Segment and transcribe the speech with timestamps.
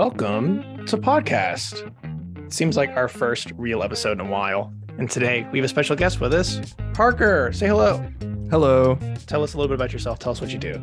[0.00, 1.92] welcome to podcast.
[2.46, 4.72] It seems like our first real episode in a while.
[4.96, 6.58] And today we have a special guest with us,
[6.94, 7.52] Parker.
[7.52, 8.02] Say hello.
[8.48, 8.98] Hello.
[9.26, 10.18] Tell us a little bit about yourself.
[10.18, 10.82] Tell us what you do.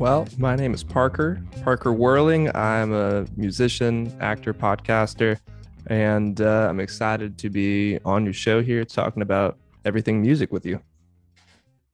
[0.00, 2.50] Well, my name is Parker, Parker Whirling.
[2.56, 5.38] I'm a musician, actor, podcaster,
[5.86, 10.66] and uh, I'm excited to be on your show here talking about everything music with
[10.66, 10.80] you.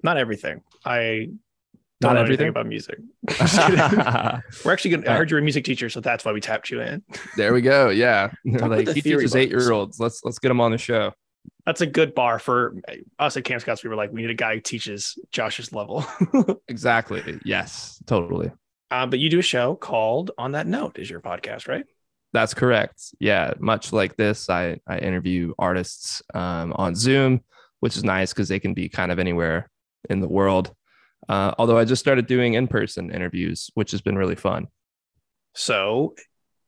[0.02, 0.62] Not everything.
[0.86, 1.28] I
[2.04, 2.48] Not everything?
[2.48, 2.98] about music.
[4.64, 6.70] We're actually going to, I heard you're a music teacher, so that's why we tapped
[6.70, 7.02] you in.
[7.36, 7.88] there we go.
[7.88, 8.30] Yeah.
[8.44, 9.98] like the he teaches eight year olds.
[9.98, 11.12] Let's let's get him on the show.
[11.66, 12.76] That's a good bar for
[13.18, 13.82] us at Camp Scouts.
[13.82, 16.06] We were like, we need a guy who teaches Josh's level.
[16.68, 17.40] Exactly.
[17.44, 18.50] Yes, totally.
[18.90, 21.84] uh, but you do a show called On That Note, is your podcast, right?
[22.32, 23.14] That's correct.
[23.20, 27.42] Yeah, much like this, I I interview artists um, on Zoom,
[27.80, 29.70] which is nice because they can be kind of anywhere
[30.10, 30.74] in the world.
[31.28, 34.68] Uh, although I just started doing in person interviews, which has been really fun.
[35.54, 36.14] So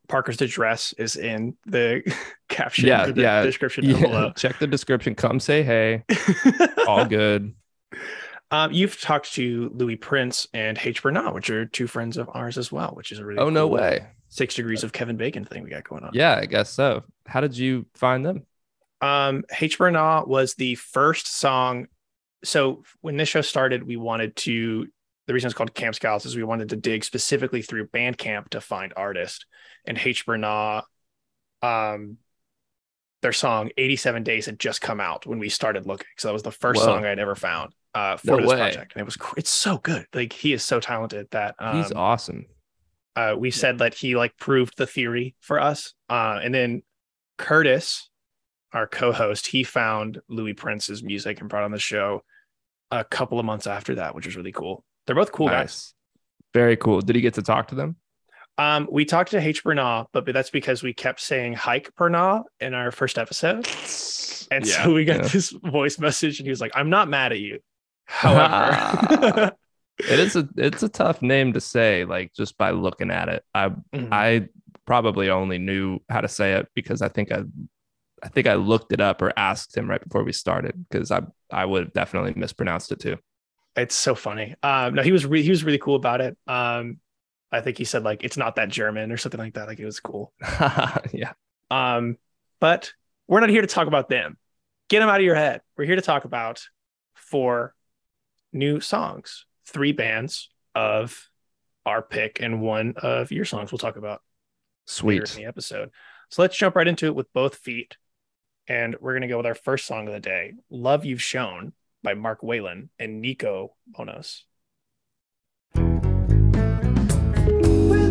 [0.09, 2.03] Parker's address is in the
[2.49, 4.33] caption, Yeah, the yeah, description Yeah, below.
[4.37, 5.15] check the description.
[5.15, 6.05] Come say hey.
[6.87, 7.55] All good.
[8.51, 11.03] um, you've talked to Louis Prince and H.
[11.03, 13.67] Bernard, which are two friends of ours as well, which is a really Oh no
[13.67, 14.07] way.
[14.29, 16.11] six degrees of Kevin Bacon thing we got going on.
[16.15, 17.03] Yeah, I guess so.
[17.27, 18.47] How did you find them?
[19.01, 19.77] Um, H.
[19.79, 21.89] Bernard was the first song.
[22.45, 24.87] So when this show started, we wanted to.
[25.27, 28.61] The reason it's called Camp Scouts is we wanted to dig specifically through Bandcamp to
[28.61, 29.45] find artists.
[29.85, 30.25] And H.
[30.25, 30.85] Bernard,
[31.63, 32.19] um,
[33.23, 36.07] their song "87 Days" had just come out when we started looking.
[36.19, 36.87] So that was the first Whoa.
[36.87, 38.57] song I'd ever found uh, for No this way.
[38.57, 40.07] project, and it was it's so good.
[40.15, 42.47] Like he is so talented that um, He's awesome.
[43.17, 45.93] uh, we said that he like proved the theory for us.
[46.09, 46.83] Uh, and then
[47.37, 48.09] Curtis,
[48.73, 52.23] our co-host, he found Louis Prince's music and brought on the show
[52.91, 54.85] a couple of months after that, which was really cool.
[55.07, 55.95] They're both cool guys.
[56.55, 57.01] Very cool.
[57.01, 57.97] Did he get to talk to them?
[58.59, 59.63] Um, we talked to H.
[59.63, 63.69] Bernard, but that's because we kept saying hike Bernard in our first episode.
[64.51, 65.29] And Yeah, so we got yeah.
[65.29, 67.59] this voice message and he was like, I'm not mad at you.
[68.07, 69.53] However,
[69.99, 73.43] It is a it's a tough name to say, like just by looking at it.
[73.55, 74.09] I Mhm.
[74.13, 74.49] I
[74.87, 77.45] probably only knew how to say it because I think I
[78.23, 81.23] I think I looked it up or asked him right before we started because I
[81.51, 83.19] I would have definitely mispronounced it too.
[83.77, 84.55] it's so funny.
[84.63, 86.37] Um, no, he was re- he was really cool about it.
[86.47, 86.99] Um,
[87.53, 89.69] I think he said like it's not that German or something like that.
[89.69, 90.33] Like it was cool.
[91.13, 91.33] yeah.
[91.71, 92.17] Um,
[92.61, 92.93] but
[93.29, 94.39] we're not here to talk about them.
[94.89, 95.61] Get them out of your head.
[95.77, 96.63] We're here to talk about
[97.15, 97.75] four
[98.53, 101.29] new songs, three bands of
[101.85, 104.23] our pick, and one of your songs we'll talk about
[104.87, 105.37] Sweet.
[105.37, 105.91] in the episode.
[106.31, 107.97] So let's jump right into it with both feet.
[108.69, 111.73] And we're going to go with our first song of the day, Love You've Shown
[112.03, 114.43] by Mark Whalen and Nico Bokos.
[115.75, 115.95] When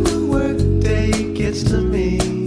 [0.03, 2.44] the workday gets to me,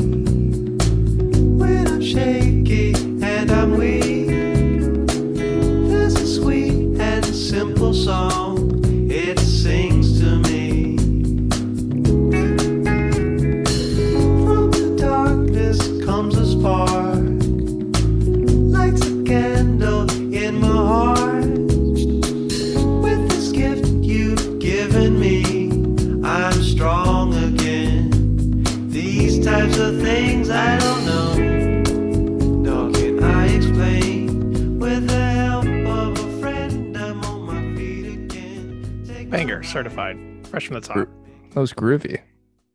[41.59, 42.21] That was groovy.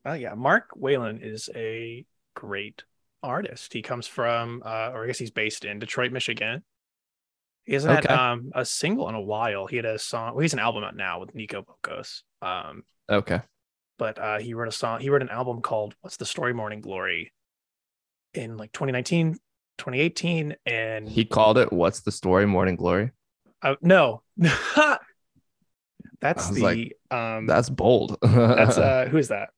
[0.06, 2.06] Oh yeah, Mark Whalen is a
[2.36, 2.84] great
[3.24, 3.72] artist.
[3.72, 6.66] He comes from, uh, or I guess he's based in Detroit, Michigan.
[7.64, 8.14] He hasn't Okay.
[8.14, 9.68] had um, a single in a while.
[9.68, 10.34] He had a song.
[10.34, 12.24] Well, he's an album out now with Nico Bokos.
[12.42, 13.40] Um, Okay.
[13.98, 15.00] but uh, he wrote a song.
[15.00, 17.32] He wrote an album called "What's the Story, Morning Glory"
[18.34, 19.36] in like 2019,
[19.78, 23.12] 2018, and He called it What's the Story Morning Glory?
[23.62, 24.24] uh, no,
[26.24, 28.18] that's the like, um, That's bold.
[28.22, 29.50] that's uh, who is that?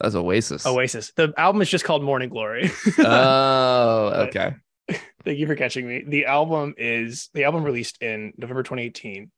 [0.00, 0.64] That's Oasis.
[0.66, 1.12] Oasis.
[1.16, 2.70] The album is just called Morning Glory.
[2.98, 4.54] Oh, okay.
[5.24, 6.04] Thank you for catching me.
[6.06, 9.30] The album is the album released in November 2018,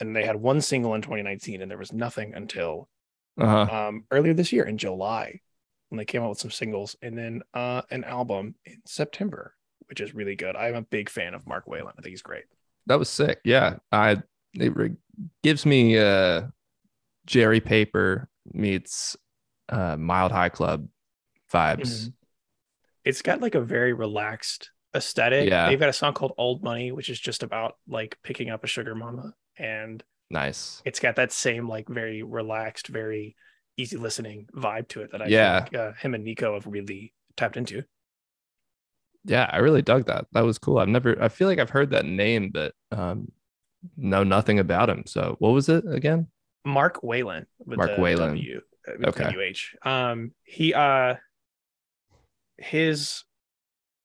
[0.00, 2.88] and they had one single in 2019, and there was nothing until
[3.38, 3.88] Uh-huh.
[3.88, 5.40] um, earlier this year in July
[5.88, 9.54] when they came out with some singles, and then uh, an album in September,
[9.88, 10.56] which is really good.
[10.56, 11.92] I'm a big fan of Mark Whalen.
[11.96, 12.44] I think he's great.
[12.86, 13.40] That was sick.
[13.44, 13.76] Yeah.
[13.92, 14.16] I
[14.54, 14.96] it re-
[15.42, 16.42] gives me uh
[17.26, 19.16] Jerry Paper meets
[19.68, 20.88] uh Mild High Club
[21.52, 21.80] vibes.
[22.08, 22.12] Mhm.
[23.04, 25.48] It's got like a very relaxed aesthetic.
[25.48, 25.68] Yeah.
[25.68, 28.66] They've got a song called Old Money, which is just about like picking up a
[28.66, 29.34] sugar mama.
[29.56, 30.82] And Nice.
[30.84, 33.36] it's got that same like very relaxed, very
[33.76, 35.60] easy listening vibe to it that I Yeah.
[35.60, 37.84] think uh, him and Nico have really tapped into.
[39.24, 40.26] Yeah, I really dug that.
[40.32, 40.78] That was cool.
[40.78, 43.30] I've never I feel like I've heard that name, but um
[43.96, 45.04] know nothing about him.
[45.06, 46.28] So what was it again?
[46.64, 48.30] Mark Whalen with Mark Whalen.
[48.30, 48.60] W,
[49.04, 49.52] Okay.
[49.52, 49.88] WH.
[49.88, 51.16] Um, he uh,
[52.58, 53.24] his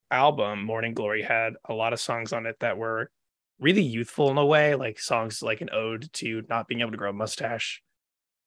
[0.10, 3.12] album Morning Glory had a lot of songs on it that were
[3.60, 6.98] really youthful in a way, like songs like an ode to not being able to
[6.98, 7.82] grow a mustache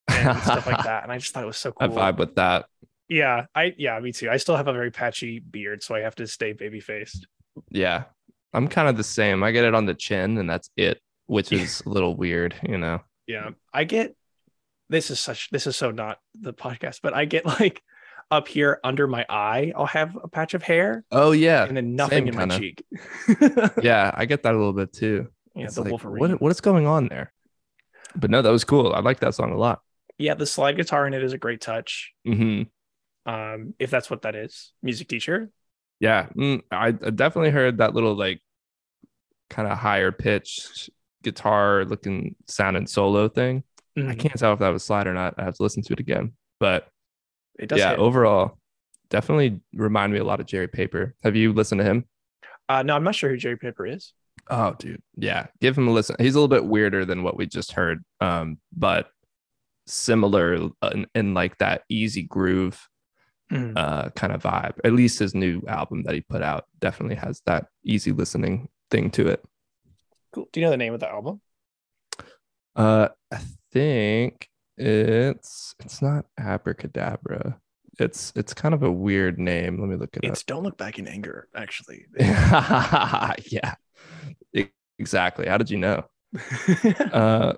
[0.08, 1.04] and stuff like that.
[1.04, 1.98] And I just thought it was so cool.
[1.98, 2.66] I vibe with that.
[3.08, 4.30] Yeah, I yeah, me too.
[4.30, 7.26] I still have a very patchy beard, so I have to stay baby faced.
[7.70, 8.04] Yeah.
[8.52, 9.42] I'm kind of the same.
[9.42, 12.78] I get it on the chin and that's it, which is a little weird, you
[12.78, 13.00] know.
[13.26, 14.14] Yeah, I get
[14.90, 17.82] this is such this is so not the podcast, but I get like
[18.30, 21.64] up here under my eye, I'll have a patch of hair Oh yeah.
[21.64, 22.54] and then nothing same in kinda.
[22.54, 22.84] my cheek.
[23.82, 25.28] Yeah, I get that a little bit too.
[25.54, 26.20] yeah, It's the like, Wolverine.
[26.20, 27.32] what what is going on there?
[28.16, 28.92] But no, that was cool.
[28.92, 29.80] I like that song a lot.
[30.18, 32.12] Yeah, the slide guitar in it is a great touch.
[32.24, 32.62] hmm
[33.26, 35.50] Um, if that's what that is, music teacher.
[36.00, 38.40] Yeah, mm, I, I definitely heard that little like
[39.50, 40.90] kind of higher pitched
[41.24, 43.64] guitar looking sound and solo thing.
[43.96, 44.18] I Mhm.
[44.18, 45.34] can't tell if that was slide or not.
[45.38, 46.32] I have to listen to it again.
[46.60, 46.88] But
[47.58, 47.78] It does.
[47.78, 47.98] yeah, hit.
[47.98, 48.58] overall,
[49.10, 51.14] definitely remind me a lot of Jerry Paper.
[51.22, 52.04] Have you listened to him?
[52.68, 54.12] Uh, no, I'm not sure who Jerry Paper is.
[54.50, 55.02] Oh, dude.
[55.16, 55.46] Yeah.
[55.60, 56.16] Give him a listen.
[56.18, 58.04] He's a little bit weirder than what we just heard.
[58.20, 59.10] Um, but
[59.86, 60.54] similar
[60.92, 62.88] in, in like that easy groove
[63.52, 63.74] Mhm.
[63.76, 64.72] uh kind of vibe.
[64.84, 69.10] At least his new album that he put out definitely has that easy listening thing
[69.12, 69.44] to it.
[70.34, 70.48] Cool.
[70.52, 71.40] Do you know the name of the album?
[72.74, 73.38] Uh I
[73.72, 77.60] think it's it's not abracadabra.
[78.00, 79.78] It's it's kind of a weird name.
[79.78, 82.06] Let me look it It's Don't Look Back in Anger, actually.
[82.18, 83.74] yeah.
[84.98, 85.46] Exactly.
[85.46, 86.04] How did you know?
[87.12, 87.52] uh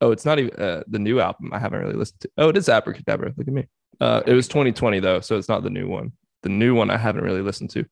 [0.00, 2.56] oh it's not even uh, the new album i haven't really listened to oh it
[2.56, 3.66] is abracadabra look at me
[4.00, 6.10] uh it was 2020 though so it's not the new one
[6.42, 7.84] the new one i haven't really listened to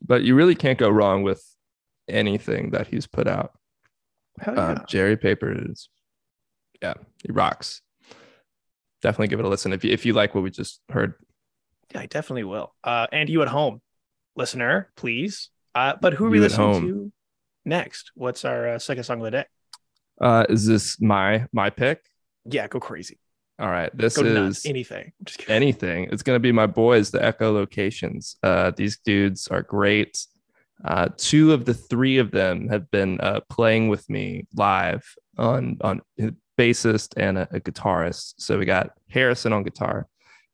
[0.00, 1.42] but you really can't go wrong with
[2.10, 3.52] anything that he's put out
[4.40, 4.60] Hell yeah.
[4.62, 5.88] uh, jerry paper is
[6.82, 7.82] yeah he rocks
[9.02, 11.14] definitely give it a listen if you if you like what we just heard
[11.94, 12.74] Yeah, I definitely will.
[12.84, 13.80] Uh, and you at home,
[14.36, 15.50] listener, please.
[15.74, 16.86] Uh, but who are we You at listening home.
[16.88, 17.12] to
[17.64, 18.12] next?
[18.14, 19.44] What's our uh, second song of the day?
[20.20, 21.98] uh is this my my pick
[22.44, 23.18] Yeah, go crazy.
[23.58, 24.66] all right this Go is nuts.
[24.66, 25.04] Anything.
[25.18, 25.54] I'm just kidding.
[25.56, 26.08] anything.
[26.12, 28.36] It's to be my boys, the Echo Locations.
[28.42, 30.14] Uh, these dudes are great.
[30.84, 35.04] Uh, two of the three of them have been uh, playing with me live
[35.36, 38.34] on on a bassist and a, a guitarist.
[38.38, 40.06] So we got Harrison on guitar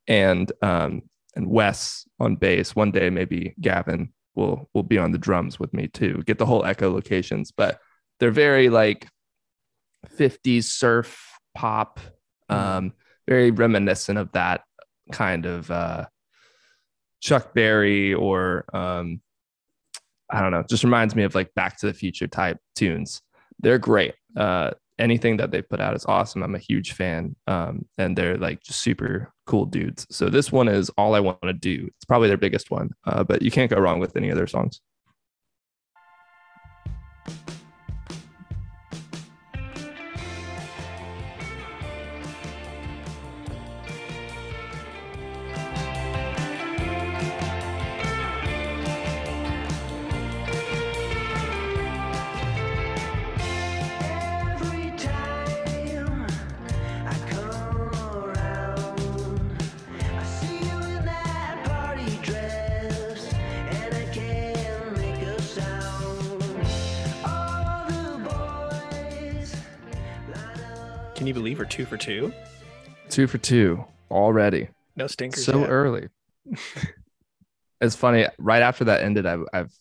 [0.09, 1.03] and um,
[1.35, 2.75] and Wes on bass.
[2.75, 6.23] One day maybe Gavin will will be on the drums with me too.
[6.27, 7.81] Get the whole Echo Locations, but
[8.19, 9.09] they're very like
[10.19, 12.01] 50s surf pop.
[12.49, 12.93] Um,
[13.27, 14.63] very reminiscent of that
[15.11, 16.07] kind of uh,
[17.21, 19.21] Chuck Berry or um,
[20.31, 23.23] I don't know, just reminds me of like Back to the Future type tunes.
[23.61, 24.15] They're great.
[24.37, 26.43] Uh, anything that they put out is awesome.
[26.43, 30.07] I'm a huge fan, um, and they're like just super cool dudes.
[30.11, 31.89] So this one is all I want to do.
[31.97, 34.47] It's probably their biggest one, uh, but you can't go wrong with any of their
[34.47, 34.81] songs.
[71.71, 72.33] Two for two?
[73.09, 74.69] Two for two already.
[74.97, 75.45] No stinkers.
[75.45, 75.69] so yet.
[75.69, 76.09] early.
[77.81, 78.27] it's funny.
[78.39, 79.73] Right after that ended, I, I've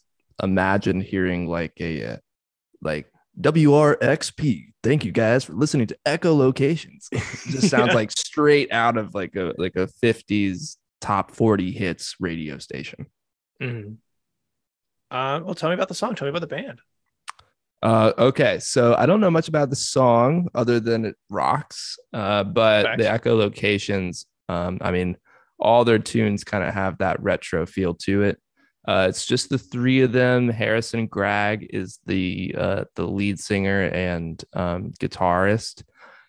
[0.43, 2.17] imagined hearing like a uh,
[2.81, 4.73] like WRXP.
[4.83, 7.07] Thank you guys for listening to Echo Locations.
[7.13, 7.93] It just sounds Yeah.
[7.93, 13.07] like straight out of like a like a 50s top 40 hits radio station.
[13.61, 13.93] Mm-hmm.
[15.15, 16.15] Uh, well, tell me about the song.
[16.15, 16.79] Tell me about the band.
[17.85, 21.97] Uh, okay, so I don't know much about the song other than it rocks.
[22.11, 22.97] Uh, but Facts.
[23.03, 25.17] the Echo Locations, um, I mean,
[25.59, 28.39] all their tunes kind of have that retro feel to it.
[28.87, 30.49] Uh, it's just the three of them.
[30.49, 35.83] Harrison Gregg is the uh, the lead singer and um, guitarist,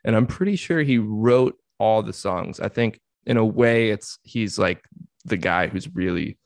[0.05, 2.61] and I'm pretty sure he wrote all the songs.
[2.61, 4.83] I think in a way, it's he's like
[5.25, 6.39] the guy who's really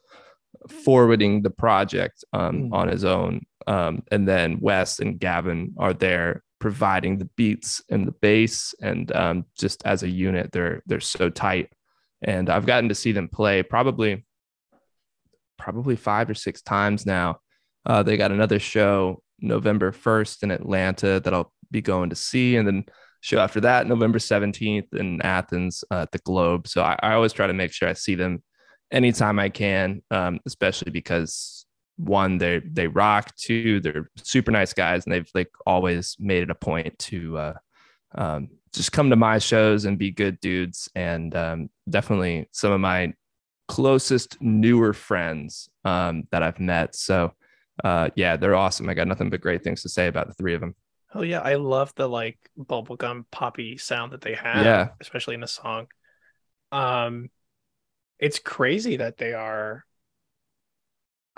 [0.85, 2.73] forwarding the project um, Mm.
[2.73, 3.41] on his own.
[3.67, 9.11] Um, and then Wes and Gavin are there providing the beats and the bass, and
[9.15, 11.71] um, just as a unit, they're they're so tight.
[12.21, 14.25] And I've gotten to see them play probably
[15.57, 17.39] probably five or six times now.
[17.85, 22.55] Uh, they got another show November 1st in Atlanta that I'll be going to see.
[22.55, 22.85] And then
[23.21, 26.67] show after that, November 17th in Athens uh, at the Globe.
[26.67, 28.43] So I, I, always try to make sure I see them
[28.91, 31.60] anytime I can, um, especially because
[32.01, 33.35] one, they they rock.
[33.35, 37.53] Two, they're super nice guys, and they've like always made it a point to uh,
[38.15, 40.89] um, just come to my shows and be good dudes.
[40.95, 43.13] And um, definitely some of my
[43.67, 46.95] closest newer friends um, that I've met.
[46.95, 47.33] So
[47.83, 48.89] uh, yeah, they're awesome.
[48.89, 50.75] I got nothing but great things to say about the three of them.
[51.13, 54.65] Oh yeah, I love the like bubblegum poppy sound that they have.
[54.65, 55.87] Yeah, especially in the song.
[56.71, 57.29] Um,
[58.19, 59.85] it's crazy that they are.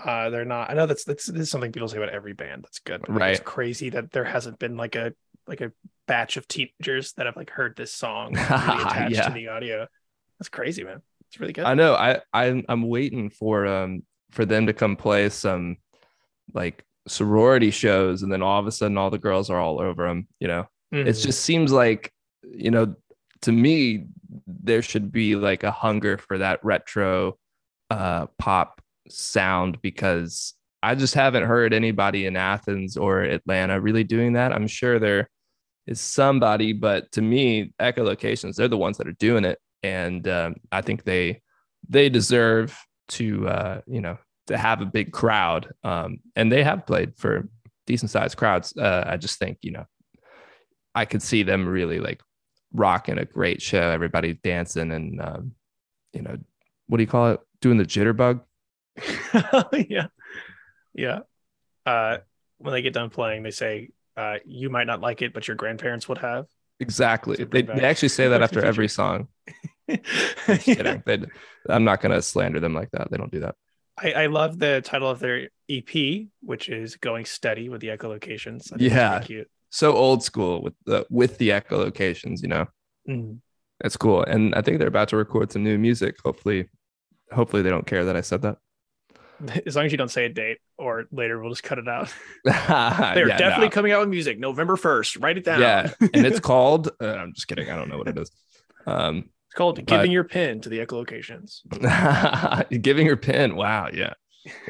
[0.04, 0.70] Uh, they're not.
[0.70, 3.04] I know that's that's this is something people say about every band that's good.
[3.08, 3.32] Right.
[3.32, 5.14] It's crazy that there hasn't been like a
[5.48, 5.72] like a
[6.08, 9.28] batch of teenagers that have like heard this song really attached Yeah.
[9.28, 9.88] to the audio.
[10.40, 11.02] That's crazy, man.
[11.30, 11.66] It's really good.
[11.66, 11.94] I know.
[11.94, 15.78] I I'm I'm waiting for um for them to come play some
[16.54, 20.08] like sorority shows, and then all of a sudden all the girls are all over
[20.08, 20.28] them.
[20.40, 21.24] You know, it Mhm.
[21.24, 22.12] just seems like
[22.44, 22.96] you know
[23.42, 24.06] to me
[24.48, 27.38] there should be like a hunger for that retro
[27.92, 34.34] uh pop sound because I just haven't heard anybody in Athens or Atlanta really doing
[34.34, 34.52] that.
[34.52, 35.30] I'm sure there
[35.88, 39.60] is somebody, but to me, echolocations, they're the ones that are doing it.
[39.82, 41.42] And um, I think they
[41.88, 42.78] they deserve
[43.10, 44.18] to uh, you know,
[44.48, 45.72] to have a big crowd.
[45.84, 47.48] Um, and they have played for
[47.86, 48.76] decent sized crowds.
[48.78, 49.86] Uh, I just think, you know,
[50.96, 52.22] I could see them really like
[52.74, 55.52] rocking a great show, everybody dancing and um,
[56.14, 56.38] you know,
[56.88, 57.40] what do you call it?
[57.62, 58.42] Doing the jitterbug.
[59.90, 60.08] yeah,
[60.94, 61.20] yeah.
[61.86, 62.18] Uh,
[62.58, 65.56] when they get done playing, they say, uh, "You might not like it, but your
[65.56, 66.46] grandparents would have."
[66.80, 67.44] Exactly.
[67.44, 69.28] They, they actually say that after every song.
[69.88, 70.58] Yeah.
[70.58, 71.04] Kidding.
[71.06, 71.20] They,
[71.68, 73.12] I'm not going to slander them like that.
[73.12, 73.56] They don't do that.
[74.02, 78.72] I, I love the title of their EP, which is "Going Steady" with the echolocations.
[78.72, 79.20] I think Yeah.
[79.20, 79.50] cute.
[79.72, 82.66] So old school with the with the echolocations, you know.
[83.10, 83.40] Mm.
[83.84, 84.24] It's cool.
[84.24, 86.16] And I think they're about to record some new music.
[86.24, 86.70] Hopefully,
[87.32, 88.58] hopefully they don't care that I said that.
[89.66, 92.14] As long as you don't say a date, or later we'll just cut it out.
[92.44, 95.18] They're They're definitely coming out with music November first.
[95.18, 95.62] Write it down.
[95.62, 96.90] Yeah, and it's called.
[97.02, 97.70] Uh, I'm just kidding.
[97.70, 98.32] I don't know what it is.
[98.86, 101.62] Um, it's called "Giving Your Pin to the Echolocations."
[102.82, 103.56] giving your pin.
[103.56, 103.90] Wow.
[103.94, 104.14] Yeah.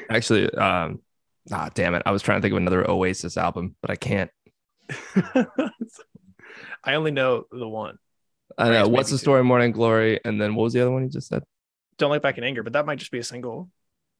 [0.09, 1.01] Actually, um,
[1.51, 2.03] ah, damn it.
[2.05, 4.29] I was trying to think of another Oasis album, but I can't.
[6.83, 7.97] I only know the one.
[8.57, 8.87] I know.
[8.87, 9.43] What's the story?
[9.43, 11.43] Morning Glory, and then what was the other one you just said?
[11.97, 13.69] Don't Look Back in Anger, but that might just be a single.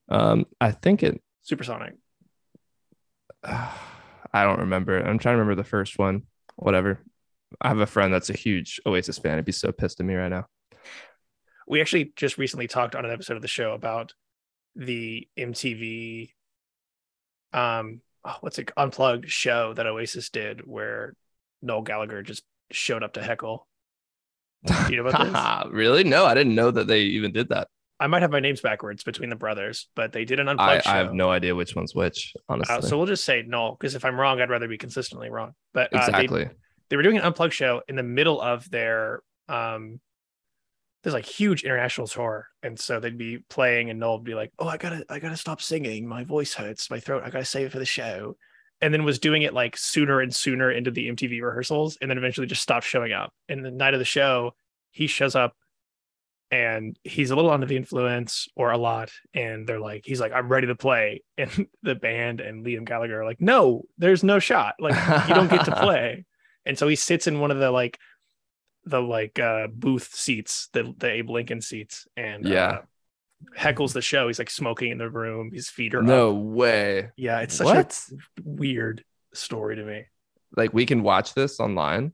[0.08, 1.20] Um, I think it.
[1.42, 1.94] Supersonic.
[3.44, 4.98] I don't remember.
[4.98, 6.22] I'm trying to remember the first one.
[6.56, 7.00] Whatever.
[7.60, 9.38] I have a friend that's a huge Oasis fan.
[9.38, 10.46] He'd be so pissed at me right now.
[11.68, 14.12] we actually just recently talked on an episode of the show about
[14.76, 16.32] the MTV
[17.52, 21.14] um oh, what's it unplugged show that Oasis did where
[21.62, 23.66] Noel Gallagher just showed up to heckle.
[24.66, 25.72] Do you know about this?
[25.72, 26.04] really?
[26.04, 27.68] No, I didn't know that they even did that.
[28.00, 30.90] I might have my names backwards between the brothers, but they did an unplugged I
[30.92, 31.04] show.
[31.04, 32.74] have no idea which one's which, honestly.
[32.74, 35.52] uh, so we'll just say no, because if I'm wrong, I'd rather be consistently wrong.
[35.72, 36.48] But uh, they- exactly.
[36.90, 40.00] they were doing an unplugged show in the middle of their um
[41.02, 44.50] there's like huge international tour and so they'd be playing and noel would be like
[44.58, 47.66] oh i gotta i gotta stop singing my voice hurts my throat i gotta save
[47.66, 48.34] it for the show
[48.80, 52.16] and then was doing it like sooner and sooner into the mtv rehearsals and then
[52.16, 54.52] eventually just stopped showing up and the night of the show
[54.92, 55.54] he shows up
[56.54, 60.32] and he's a little under the influence or a lot and they're like he's like
[60.32, 64.38] i'm ready to play and the band and liam gallagher are like no there's no
[64.38, 64.94] shot like
[65.28, 66.24] you don't get to play
[66.64, 67.98] and so he sits in one of the like
[68.84, 72.66] the like uh booth seats the the abe lincoln seats and Yeah.
[72.66, 72.80] uh,
[73.58, 76.42] heckles the show he's like smoking in the room his feet are No up.
[76.44, 77.10] way.
[77.16, 78.00] yeah it's such What?
[78.12, 79.02] a weird
[79.34, 80.04] story to me
[80.56, 82.12] Like we can watch this online.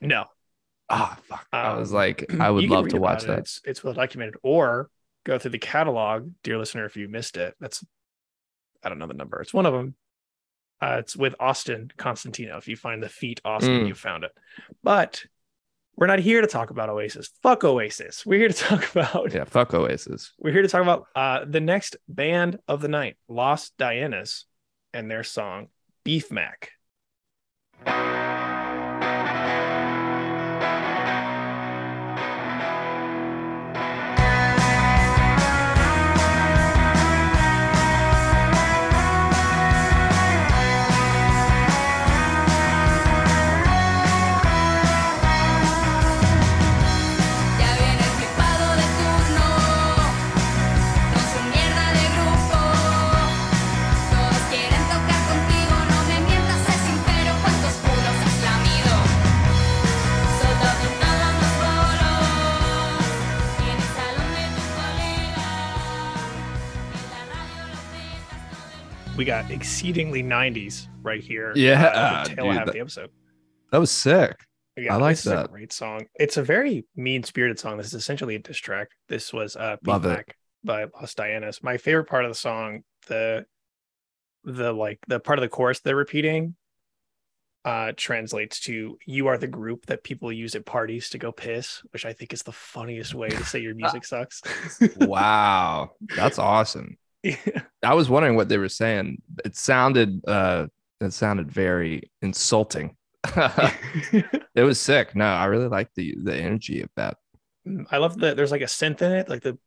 [0.00, 0.24] no
[0.92, 1.46] Ah, fuck.
[1.52, 3.28] I was Um, like, I would love to watch it.
[3.28, 3.38] that.
[3.38, 4.90] it's it's well documented or
[5.24, 7.84] go through the catalog dear listener if you missed it that's
[8.82, 9.94] i don't know the number it's one of them
[10.80, 13.88] uh, it's with austin constantino if you find the feet austin Mm.
[13.88, 14.32] you found it
[14.82, 15.22] but
[15.96, 19.44] we're not here to talk about oasis fuck oasis we're here to talk about Yeah,
[19.44, 20.32] fuck Oasis.
[20.38, 24.46] we're here to talk about uh, the next band of the night lost dianas
[24.94, 25.68] and their song
[26.02, 26.70] beef mac
[69.20, 71.52] we got exceedingly 90s right here.
[71.54, 73.10] Yeah, uh, the tail dude, half that- the episode.
[73.70, 74.34] That was sick.
[74.78, 75.50] Yeah, I like this is a that.
[75.50, 76.06] great song.
[76.14, 77.76] It's a very mean spirited song.
[77.76, 78.88] This is essentially a diss track.
[79.08, 80.26] This was uh Beat Love it.
[80.64, 81.62] By Los Dianas.
[81.62, 83.44] My favorite part of the song, the
[84.44, 86.56] the like the part of the chorus they're repeating
[87.66, 91.82] uh translates to you are the group that people use at parties to go piss,
[91.92, 94.40] which I think is the funniest way to say your music sucks.
[94.96, 96.96] Wow, that's awesome.
[97.22, 97.36] Yeah.
[97.82, 99.22] I was wondering what they were saying.
[99.44, 100.66] It sounded uh
[101.00, 102.96] it sounded very insulting.
[103.36, 105.14] it was sick.
[105.14, 107.16] No, I really like the the energy of that.
[107.90, 109.58] I love that there's like a synth in it, like the.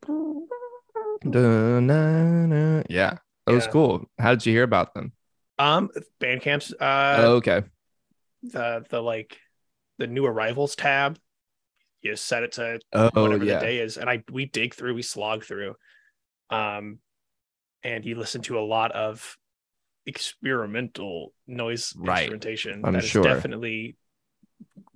[2.89, 4.05] Yeah, that was cool.
[4.19, 5.13] How did you hear about them?
[5.59, 7.61] um Bandcamp's uh oh, okay.
[8.41, 9.37] the the like
[9.99, 11.19] the new arrivals tab.
[12.01, 13.59] You set it to Oh, whatever yeah.
[13.59, 15.75] the day is, and I we dig through, we slog through,
[16.49, 16.99] um,
[17.83, 19.37] and you listen to a lot of
[20.05, 22.19] experimental noise Right.
[22.23, 22.81] instrumentation.
[22.85, 23.23] I'm That is sure.
[23.23, 23.97] definitely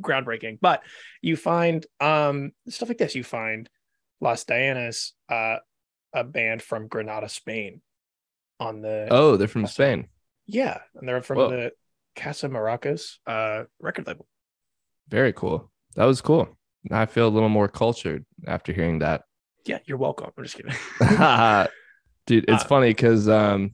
[0.01, 0.59] groundbreaking.
[0.61, 0.83] But
[1.21, 3.15] you find um stuff like this.
[3.15, 3.69] You find
[4.21, 5.57] Las Dianas, uh,
[6.13, 7.81] a band from Granada, Spain,
[8.59, 9.73] on the Oh, they're from Awesome.
[9.73, 10.07] Spain.
[10.45, 11.49] yeah, and they're from Whoa.
[11.49, 11.71] the
[12.15, 14.27] Casa Maracas uh record label.
[15.09, 15.71] Very cool.
[15.95, 16.57] That was cool.
[16.91, 19.23] I feel a little more cultured after hearing that.
[19.65, 20.31] Yeah, you're welcome.
[20.37, 20.73] I'm just kidding.
[22.27, 23.71] Dude, it's Uh, funny because um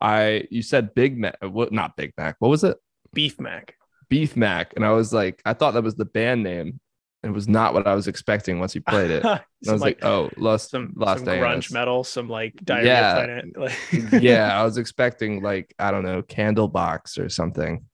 [0.00, 2.36] I you said Big Mac what not Big Mac.
[2.38, 2.76] What was it?
[3.14, 3.74] Beef Mac.
[4.08, 4.72] Beef Mac.
[4.76, 6.80] And I was like, I thought that was the band name.
[7.22, 9.24] It was not what I was expecting once you played it.
[9.24, 13.14] I was like, oh, Lost some, Lost some grunge metal, some like diarrhea Yeah.
[13.14, 13.56] planet.
[13.58, 13.78] Like,
[14.22, 17.84] yeah, I was expecting like, I don't know, Candlebox or something.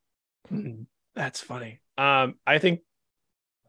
[0.52, 1.80] Mm, That's funny.
[1.96, 2.80] Um, I think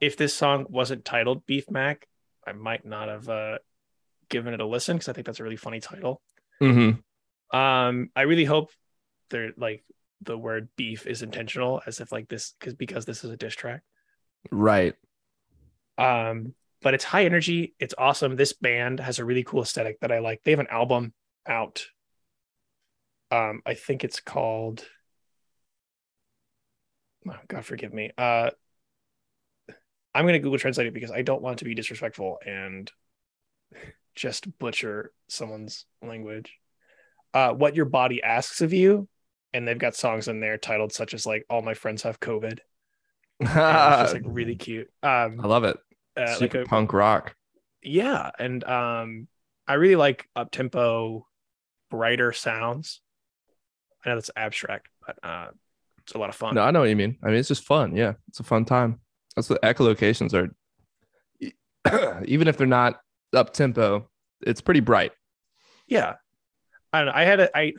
[0.02, 2.08] if this song wasn't titled Beef Mac,
[2.46, 3.60] I might not have uh
[4.30, 6.22] given it a listen because I think that's a really funny title.
[6.60, 6.92] hmm
[7.52, 8.72] Um, I really hope
[9.30, 9.84] they're like
[10.22, 13.56] the word beef is intentional, as if like this because because this is a diss
[13.56, 13.82] track.
[14.52, 14.96] Right.
[15.98, 17.76] Um, but it's high energy.
[17.80, 18.36] It's awesome.
[18.36, 20.42] This band has a really cool aesthetic that I like.
[20.44, 21.14] They have an album
[21.48, 21.86] out.
[23.32, 24.86] Um, I think it's called.
[27.28, 28.12] Oh, God forgive me.
[28.18, 28.52] Uh,
[30.14, 32.92] I'm gonna Google Translate it because I don't want to be disrespectful and
[34.16, 36.54] just butcher someone's language.
[37.34, 39.08] Uh, what your body asks of you,
[39.54, 42.60] and they've got songs in there titled such as like "All My Friends Have COVID."
[43.40, 44.90] It's just like really cute.
[45.02, 45.78] Um, I love it.
[46.16, 47.36] uh, like a, punk rock.
[47.82, 49.28] yeah and um
[49.68, 51.26] i really like up tempo
[51.90, 53.02] brighter sounds
[54.06, 55.48] i know that's abstract but uh
[56.04, 57.18] it's a lot of fun No, I know what you mean.
[57.24, 57.96] I mean, it's just fun.
[57.96, 59.00] Yeah, it's a fun time.
[59.38, 60.54] That's what echolocations are.
[62.26, 63.00] Even if they're not
[63.34, 64.10] up tempo,
[64.46, 65.12] it's pretty bright.
[65.88, 66.16] yeah
[66.92, 67.74] i don't know i had a i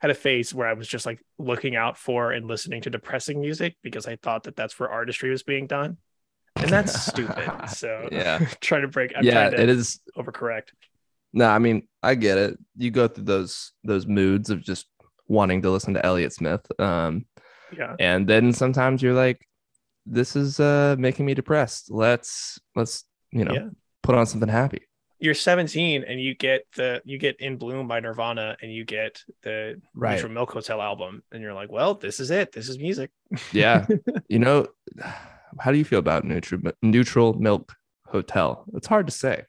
[0.00, 3.40] had a phase where i was just like looking out for and listening to depressing
[3.40, 5.96] music because i thought that that's where artistry was being done
[6.56, 8.38] and that's stupid so Yeah.
[8.60, 10.00] trying to break i'm yeah, it is.
[10.16, 10.70] overcorrect
[11.32, 12.58] No, I mean, I get it.
[12.76, 14.86] You go through those those moods of just
[15.26, 17.24] wanting to listen to Elliott Smith, um,
[17.76, 19.40] yeah and then sometimes you're like,
[20.06, 21.90] "This is uh, making me depressed.
[21.90, 23.68] Let's let's you know Yeah.
[24.04, 24.82] Put on something happy."
[25.20, 29.22] you're 17 and you get the you get in bloom by nirvana and you get
[29.42, 30.14] the Right.
[30.16, 33.10] Neutral milk hotel album and you're like well this is it this is music
[33.52, 33.86] Yeah,
[34.28, 34.66] you know,
[35.60, 37.74] how do you feel about neutral neutral milk
[38.06, 38.64] hotel?
[38.74, 39.44] It's hard to say.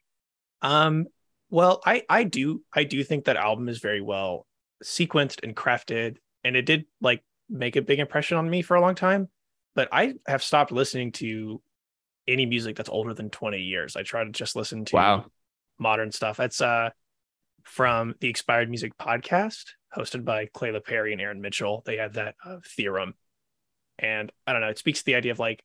[0.61, 1.07] um
[1.49, 4.45] well i i do i do think that album is very well
[4.83, 8.81] sequenced and crafted and it did like make a big impression on me for a
[8.81, 9.27] long time
[9.75, 11.61] but i have stopped listening to
[12.27, 13.95] any music that's older than 20 years.
[13.95, 15.25] I try to just listen to Wow.
[15.77, 16.37] modern stuff.
[16.37, 16.89] That's uh
[17.63, 21.81] from the expired music podcast hosted by Clay perry and aaron mitchell.
[21.85, 23.15] They had that uh, theorem.
[23.97, 25.63] And i don't know it speaks to the idea of like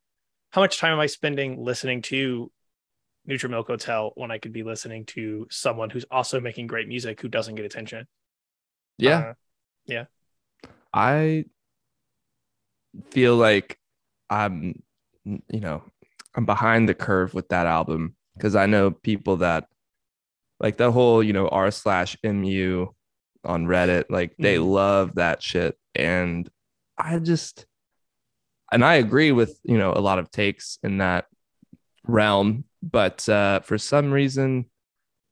[0.50, 2.50] how much time am i spending listening to
[3.26, 7.20] Neutral Milk Hotel when I could be listening to someone who's also making great music
[7.20, 8.08] who doesn't get attention.
[8.96, 9.34] Yeah,
[9.90, 10.04] Uh,
[10.92, 11.44] I
[13.10, 13.78] feel like
[14.28, 14.82] I'm,
[15.24, 15.84] you know,
[16.34, 19.66] I'm behind the curve with that album because I know people that
[20.60, 22.86] like the whole, you know, r slash mu
[23.44, 24.70] on Reddit, like they Mhm.
[24.72, 25.78] love that shit.
[25.94, 26.48] And
[26.98, 27.66] I just,
[28.70, 31.26] and I agree with, you know, a lot of takes in that
[32.06, 34.66] realm, but uh, for some reason,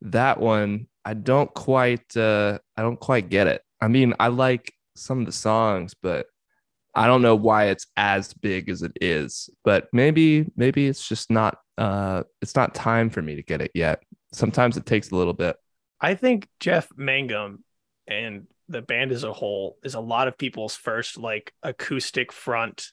[0.00, 3.62] that one, I don't quite, uh, I don't quite get it.
[3.80, 6.26] I mean, I like some of the songs, but
[6.98, 9.50] I don't know why it's as big as it is.
[9.64, 13.70] But maybe, maybe it's just not, uh, it's not time for me to get it
[13.74, 14.02] yet.
[14.32, 15.56] Sometimes it takes a little bit.
[16.00, 17.64] I think Jeff Mangum
[18.06, 22.92] and the band as a whole is a lot of people's first like acoustic front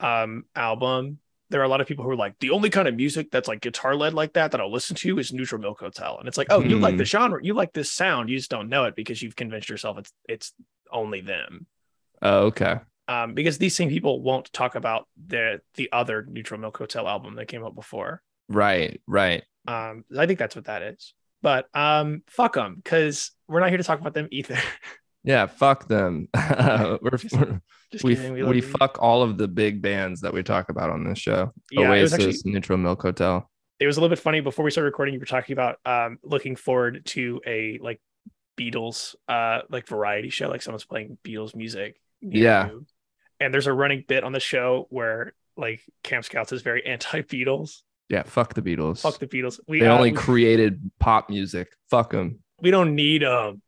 [0.00, 1.18] um album.
[1.50, 3.48] There are a lot of people who are like, the only kind of music that's
[3.48, 6.18] like guitar led like that that I'll listen to is Neutral Milk Hotel.
[6.18, 6.98] And it's like, oh, you like Hmm.
[6.98, 9.98] the genre, you like this sound, you just don't know it because you've convinced yourself
[9.98, 10.52] it's it's
[10.92, 11.66] only them.
[12.22, 12.80] Oh, okay.
[13.08, 17.36] Um, because these same people won't talk about the the other Neutral Milk Hotel album
[17.36, 18.22] that came out before.
[18.48, 19.42] Right, right.
[19.66, 21.14] Um, I think that's what that is.
[21.42, 24.58] But um, fuck them because we're not here to talk about them either.
[25.24, 26.28] Yeah, fuck them.
[26.34, 27.60] we're, Just- we're-
[27.92, 28.48] Just we kidding.
[28.48, 28.62] we, you.
[28.62, 31.52] fuck all of the big bands that we talk about on this show.
[31.70, 33.50] Yeah, Oasis, actually Neutral Milk Hotel.
[33.80, 35.12] it was a little bit funny before we started recording.
[35.14, 38.00] You were talking about um looking forward to a like
[38.58, 42.00] Beatles uh like variety show, like someone's playing Beatles music.
[42.22, 42.70] Yeah.
[43.40, 47.22] And there's a running bit on the show where like Camp Scouts is very anti
[47.22, 47.82] Beatles.
[48.08, 49.00] Yeah, fuck the Beatles.
[49.02, 49.60] Fuck the Beatles.
[49.68, 51.68] We they uh, only we- created pop music.
[51.90, 52.40] Fuck them.
[52.60, 53.62] we don't need them.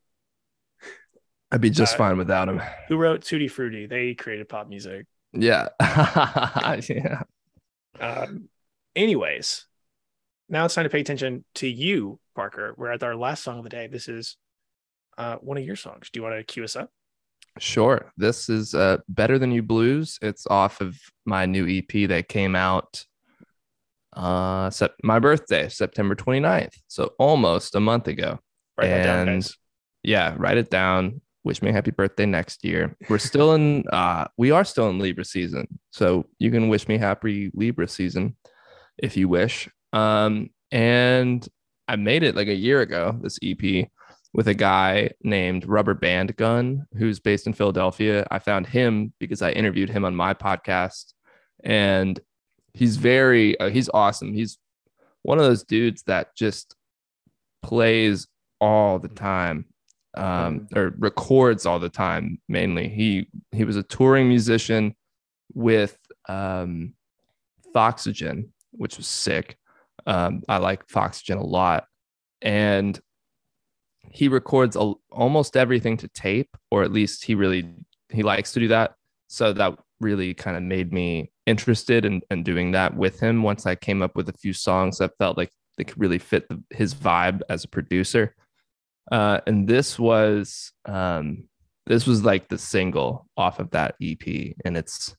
[1.52, 2.62] I'd be just Uh, fine without them.
[2.88, 3.86] who wrote Tutti Frutti?
[3.86, 5.06] They created pop music.
[5.32, 5.68] Yeah.
[5.80, 7.22] yeah.
[8.00, 8.48] Um,
[8.96, 9.66] anyways,
[10.48, 12.74] now it's time to pay attention to you, Parker.
[12.76, 13.88] We're at our last song of the day.
[13.88, 14.36] This is
[15.18, 16.08] uh, one of your songs.
[16.10, 16.90] Do you want to cue us up?
[17.60, 18.10] Sure.
[18.16, 20.18] This is uh, Better Than You Blues.
[20.22, 20.96] It's off of
[21.26, 23.04] my new EP that came out
[24.14, 26.74] uh sep- my birthday, September 29th.
[26.88, 28.40] So almost a month ago.
[28.76, 29.56] Write that down, guys.
[30.02, 31.20] Yeah, write it down.
[31.44, 32.96] Wish me a happy birthday next year.
[33.08, 35.68] We're still in uh we are still in Libra season.
[35.90, 38.36] So you can wish me happy Libra season
[38.98, 39.68] if you wish.
[39.92, 41.46] Um and
[41.86, 43.88] I made it like a year ago, this EP
[44.32, 48.26] with a guy named Rubber Band Gun who's based in Philadelphia.
[48.30, 51.14] I found him because I interviewed him on my podcast.
[51.64, 52.18] And
[52.72, 54.32] he's very uh, he's awesome.
[54.32, 54.58] He's
[55.22, 56.76] one of those dudes that just
[57.62, 58.28] plays
[58.60, 59.66] all the time
[60.16, 62.88] um, or records all the time mainly.
[62.88, 64.94] He he was a touring musician
[65.54, 66.94] with um
[67.72, 69.58] foxygen which was sick.
[70.06, 71.84] Um i like foxygen a lot.
[72.40, 72.98] And
[74.10, 77.74] he records a, almost everything to tape or at least he really
[78.08, 78.94] he likes to do that
[79.28, 83.66] so that really kind of made me interested in, in doing that with him once
[83.66, 86.62] i came up with a few songs that felt like they could really fit the,
[86.70, 88.34] his vibe as a producer
[89.10, 91.48] uh, and this was um,
[91.86, 95.14] this was like the single off of that EP, and it's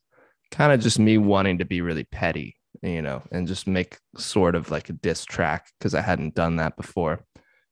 [0.52, 4.56] kind of just me wanting to be really petty, you know, and just make sort
[4.56, 7.26] of like a diss track because I hadn't done that before.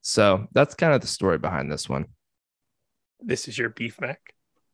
[0.10, 2.06] So that's kind of the story behind this one.
[3.20, 4.34] This is your Beef Mac.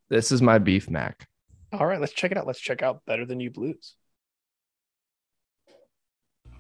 [0.10, 1.28] This is my beef mac.
[1.74, 2.48] All right, let's check it out.
[2.48, 3.96] Let's check out Better Than You Blues.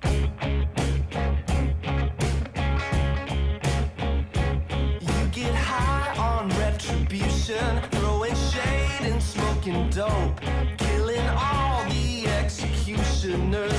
[0.04, 0.10] You
[5.32, 10.42] get high on retribution, throwing shade and smoking dope,
[10.78, 13.72] killing all the executioners,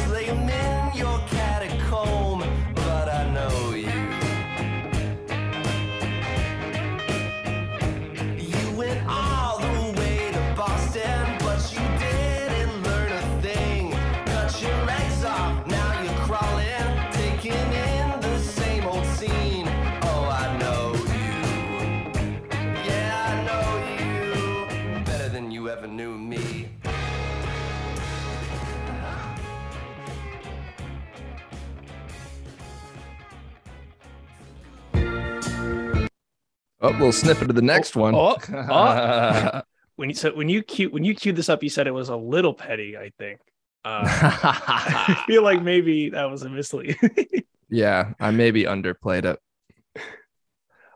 [36.80, 38.14] Oh, we'll snippet of the next one.
[38.14, 39.62] oh, oh.
[39.96, 42.10] When you so when you cue when you queued this up, you said it was
[42.10, 42.98] a little petty.
[42.98, 43.40] I think.
[43.82, 46.98] Uh, I feel like maybe that was a mislead.
[47.70, 49.38] yeah, I maybe underplayed it.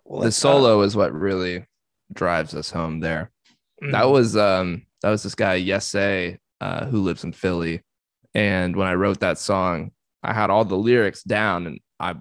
[0.04, 1.64] Well, the uh, solo is what really
[2.12, 3.30] drives us home there.
[3.80, 7.82] that mm, was um that was this guy Yese uh who lives in Philly
[8.34, 12.16] and when I wrote that song I had all the lyrics down and I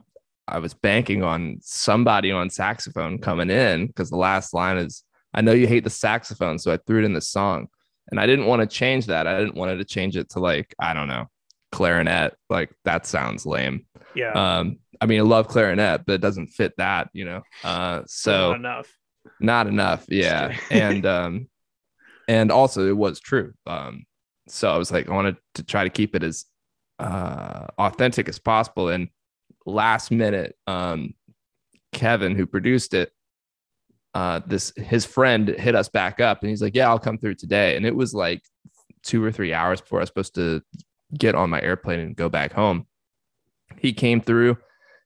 [0.51, 5.41] I was banking on somebody on saxophone coming in because the last line is I
[5.41, 7.67] know you hate the saxophone so I threw it in the song.
[8.12, 9.27] And I didn't want to change that.
[9.27, 11.27] I didn't want to change it to like I don't know
[11.71, 12.35] clarinet.
[12.49, 13.85] Like that sounds lame.
[14.15, 14.31] Yeah.
[14.31, 17.43] um I mean I love clarinet but it doesn't fit that you know?
[17.63, 18.97] Uh so not enough.
[19.39, 20.57] not enough yeah.
[20.71, 21.49] and um
[22.27, 23.53] and also it was true.
[23.67, 24.05] Um
[24.47, 26.45] so i was like i wanted to try to keep it as
[26.97, 28.89] uh authentic as possible.
[28.89, 29.09] And
[29.65, 31.13] last minute um
[31.91, 33.12] kevin who produced it
[34.13, 37.36] uh this his friend hit us back up and he's like yeah i'll come through
[37.36, 38.41] today and it was like
[39.04, 40.62] two or three hours before i was supposed to
[41.17, 42.86] get on my airplane and go back home
[43.78, 44.58] he came through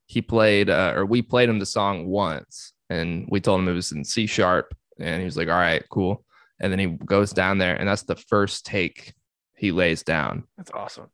[0.05, 3.73] he played uh, or we played him the song once and we told him it
[3.73, 6.23] was in C sharp, and he was like, "All right, cool."
[6.59, 9.13] And then he goes down there, and that's the first take
[9.55, 10.43] he lays down.
[10.57, 11.09] That's awesome.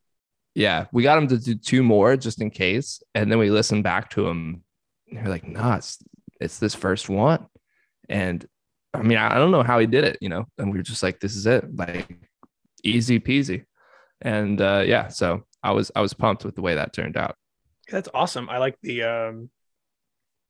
[0.59, 3.85] Yeah, we got him to do two more just in case, and then we listened
[3.85, 4.61] back to him.
[5.09, 6.03] And we're like, "Nah, it's,
[6.41, 7.47] it's this first one,"
[8.09, 8.45] and
[8.93, 10.47] I mean, I don't know how he did it, you know.
[10.57, 12.11] And we were just like, "This is it, like
[12.83, 13.63] easy peasy,"
[14.21, 17.37] and uh, yeah, so I was I was pumped with the way that turned out.
[17.89, 18.49] That's awesome.
[18.49, 19.49] I like the um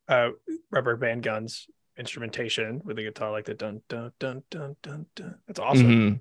[0.07, 0.29] uh
[0.71, 1.67] rubber band guns
[1.99, 5.35] instrumentation with the guitar like the dun dun dun dun dun dun.
[5.45, 5.87] That's awesome.
[5.87, 6.19] Mhm.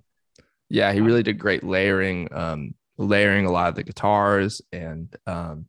[0.68, 5.66] Yeah, he really did great layering, um, layering a lot of the guitars, and um,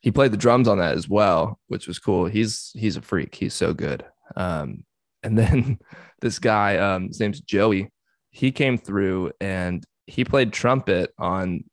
[0.00, 2.26] he played the drums on that as well, which was cool.
[2.26, 3.34] He's he's a freak.
[3.34, 4.04] He's so good.
[4.36, 4.84] Um,
[5.22, 5.78] and then
[6.20, 7.90] this guy, um, his name's Joey.
[8.30, 11.64] He came through and he played trumpet on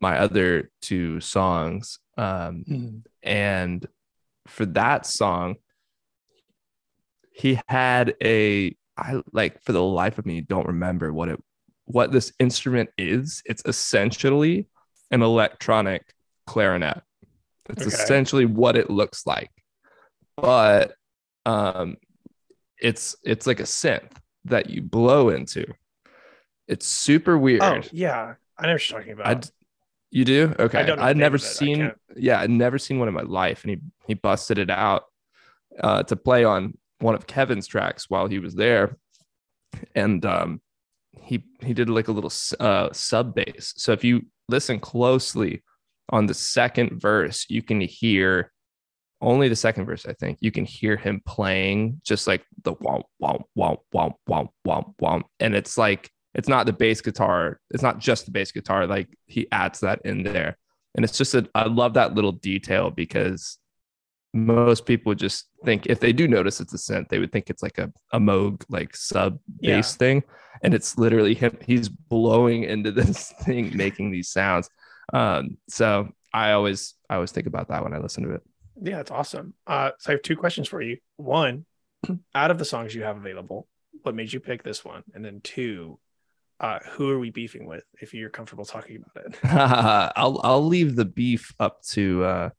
[0.00, 1.98] my other two songs.
[2.16, 3.02] Um, Mhm.
[3.22, 3.86] and
[4.46, 5.56] for that song
[7.32, 11.42] he had a i like for the life of me don't remember what it
[11.86, 14.66] what this instrument is it's essentially
[15.10, 16.14] an electronic
[16.46, 17.02] clarinet
[17.68, 17.94] it's Okay.
[17.96, 19.50] essentially what it looks like
[20.36, 20.94] but
[21.44, 21.96] um
[22.78, 24.12] it's it's like a synth
[24.44, 25.64] that you blow into
[26.68, 29.26] it's super weird Oh yeah, I know what you're talking about.
[29.26, 29.50] I'd,
[30.10, 30.54] you do?
[30.58, 30.78] Okay.
[30.90, 33.62] I I'd never seen, yeah, I'd never seen one in my life.
[33.62, 35.04] And he, he busted it out
[35.80, 38.96] uh, to play on one of Kevin's tracks while he was there.
[39.94, 40.60] And um,
[41.22, 43.74] he, he did like a little uh, sub bass.
[43.76, 45.62] So if you listen closely
[46.10, 48.52] on the second verse, you can hear
[49.20, 50.38] only the second verse, I think.
[50.40, 55.22] You can hear him playing just like the womp, womp, womp, womp, womp, womp, womp.
[55.40, 57.58] And it's like, it's not the bass guitar.
[57.70, 58.86] It's not just the bass guitar.
[58.86, 60.58] Like he adds that in there.
[60.94, 63.58] And it's just a, I love that little detail because
[64.36, 67.62] most people just think if they do notice it's a synth, they would think it's
[67.62, 69.76] like a, a Moog like sub Yeah.
[69.76, 70.22] bass thing.
[70.62, 71.56] And it's literally him.
[71.64, 74.68] He's blowing into this thing, making these sounds.
[75.12, 78.42] Um, so I always, I always think about that when I listen to it.
[78.82, 79.54] Yeah, it's awesome.
[79.66, 80.98] Uh, so I have two questions for you.
[81.16, 81.64] One,
[82.34, 83.66] out of the songs you have available,
[84.02, 85.02] what made you pick this one?
[85.14, 85.98] And then two,
[86.60, 87.84] uh, who are we beefing with?
[88.00, 89.38] If you're comfortable talking about it.
[90.16, 92.50] I'll I'll leave the beef up to uh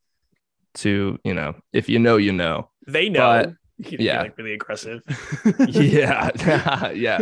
[0.78, 3.54] to you know if you know you know They know.
[3.80, 4.22] But, yeah.
[4.24, 5.02] like really aggressive.
[5.70, 7.20] yeah yeah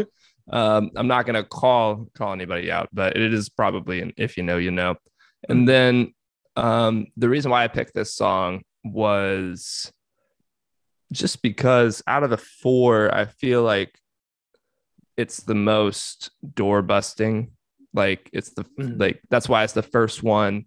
[0.51, 4.43] um I'm not gonna call call anybody out but it is probably an if you
[4.43, 4.95] know you know
[5.49, 6.13] and then
[6.55, 9.91] um the reason why I picked this song was
[11.11, 13.97] just because out of the four I feel like
[15.17, 17.51] it's the most door busting
[17.93, 18.99] like it's the Mhm.
[18.99, 20.65] like that's why it's the first one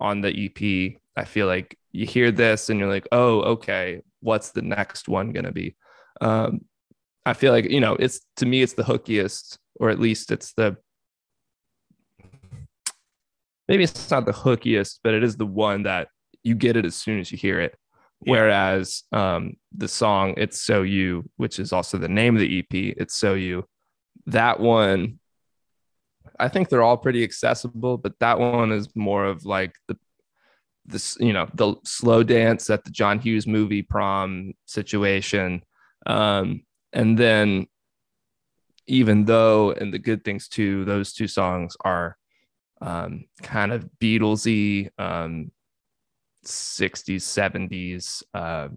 [0.00, 0.96] on the EP.
[1.16, 5.32] I feel like you hear this and you're like, oh, okay, what's the next one
[5.32, 5.76] gonna be?
[6.20, 6.64] Um,
[7.26, 10.52] I feel like you know, it's to me, it's the hookiest, or at least it's
[10.54, 10.76] the
[13.68, 16.08] maybe it's not the hookiest, but it is the one that
[16.42, 17.76] you get it as soon as you hear it.
[18.24, 18.32] Yeah.
[18.32, 22.94] Whereas um, the song "It's So You," which is also the name of the EP,
[22.96, 23.66] "It's So You,"
[24.26, 25.18] that one
[26.38, 29.96] I think they're all pretty accessible, but that one is more of like the
[30.86, 35.62] this you know the slow dance at the John Hughes movie prom situation,
[36.06, 37.66] um, and then
[38.86, 42.16] even though and the good things too, those two songs are
[42.82, 45.50] um, kind of Beatlesy, um,
[46.44, 48.68] 60s, 70s, uh,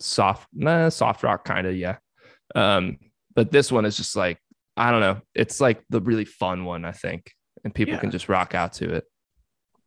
[0.00, 1.96] soft, nah, soft rock kind of, yeah.
[2.54, 2.96] Um,
[3.34, 4.38] but this one is just like
[4.76, 5.20] I don't know.
[5.34, 7.30] It's like the really fun one, I think,
[7.62, 8.00] and people Yeah.
[8.00, 9.04] can just rock out to it.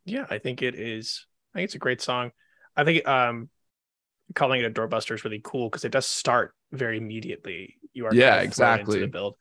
[0.04, 1.26] yeah, I think it is.
[1.56, 2.32] I think it's a great song.
[2.76, 3.48] I think um
[4.34, 7.76] calling it a doorbuster is really cool because it does start very immediately.
[7.94, 9.00] You are Yeah, kind of exactly.
[9.00, 9.36] the build.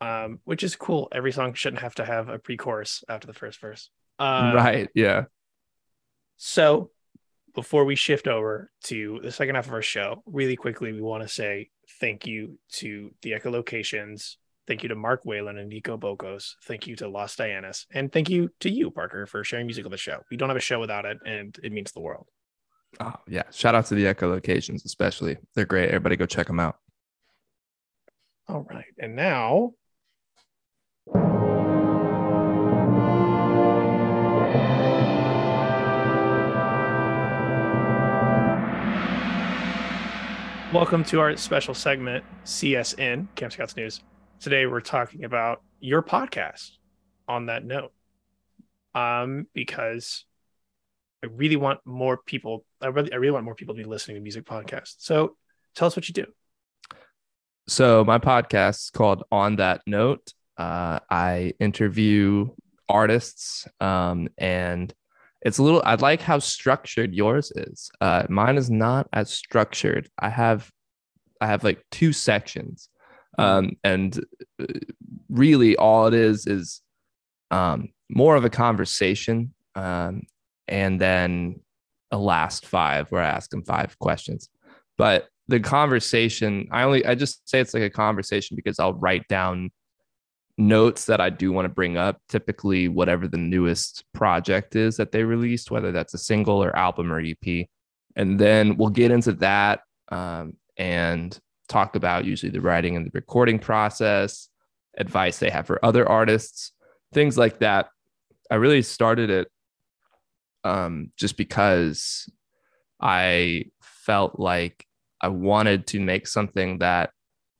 [0.00, 1.08] Um, which is cool.
[1.10, 3.90] Every song shouldn't have to have a pre-chorus after the first verse.
[4.18, 4.88] Uh, right?
[4.94, 5.24] Yeah.
[6.36, 6.90] So,
[7.54, 11.22] before we shift over to the second half of our show, really quickly, we want
[11.22, 11.70] to say
[12.00, 14.36] thank you to the echolocations.
[14.66, 16.54] Thank you to Mark Whalen and Nico Bokos.
[16.64, 17.84] Thank you to Los Dianas.
[17.92, 20.20] And thank you to you, Parker, for sharing music on the show.
[20.30, 22.28] We don't have a show without it, and it means the world.
[22.98, 23.42] Oh, yeah.
[23.50, 25.36] Shout out to the Echo Locations, especially.
[25.54, 25.88] They're great.
[25.88, 26.78] Everybody go check them out.
[28.48, 28.86] All right.
[28.98, 29.72] And now,
[40.72, 44.00] welcome to our special segment, CSN, Camp Scouts News.
[44.40, 46.72] Today, we're talking about your podcast
[47.26, 47.92] on that note.
[48.94, 50.24] Um, because
[51.24, 54.16] I really want more people, I really, I really want more people to be listening
[54.16, 54.96] to music podcasts.
[54.98, 55.36] So
[55.74, 56.26] tell us what you do.
[57.66, 60.32] So my podcast is called On That Note.
[60.56, 62.50] Uh, I interview
[62.88, 64.92] artists, um, and
[65.40, 65.82] it's a little.
[65.84, 67.90] I like how structured yours is.
[68.00, 70.08] Uh, mine is not as structured.
[70.18, 70.70] I have,
[71.40, 72.90] I have like two sections,
[73.38, 74.18] um, and
[74.60, 74.66] uh,
[75.28, 76.80] really all it is is
[77.50, 80.22] um, more of a conversation, um,
[80.68, 81.60] and then
[82.10, 84.48] a last five where I ask them five questions.
[84.96, 89.26] But the conversation, I only I just say it's like a conversation because I'll write
[89.28, 89.70] down
[90.56, 95.12] notes that I do want to bring up, typically whatever the newest project is that
[95.12, 97.66] they released, whether that's a single or album or EP.
[98.16, 103.10] And then we'll get into that um, and talk about usually the writing and the
[103.14, 104.48] recording process,
[104.98, 106.72] advice they have for other artists,
[107.12, 107.88] things like that.
[108.50, 109.48] I really started it
[110.64, 112.28] um, just because
[113.00, 114.86] I felt like
[115.20, 117.10] I wanted to make something that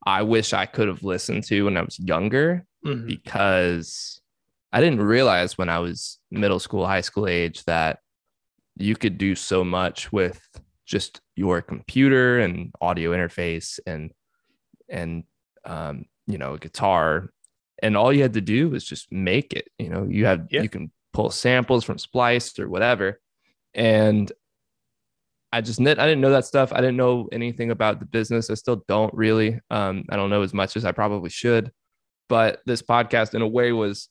[0.07, 3.07] I wish I could have listened to when I was younger Mhm.
[3.07, 4.21] because
[4.73, 8.01] I didn't realize when I was middle school, high school age that
[8.77, 10.43] you could do so much with
[10.85, 14.11] just your computer and audio interface and
[14.89, 15.25] and
[15.65, 17.31] um, you know guitar.
[17.83, 20.63] And all you had to do was just make it you know you have Yeah.
[20.63, 23.21] you can pull samples from splice or whatever.
[23.75, 24.31] And
[25.53, 26.73] i just knit i didn't know that stuff.
[26.73, 28.51] I didn't know anything about the business.
[28.51, 31.71] I still don't really um, i don't know as much as i probably should.
[32.29, 34.09] But this podcast in a way was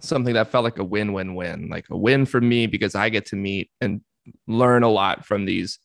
[0.00, 3.36] something that felt like a win-win-win like a win for me because i get to
[3.36, 4.00] meet and
[4.46, 5.78] learn a lot from these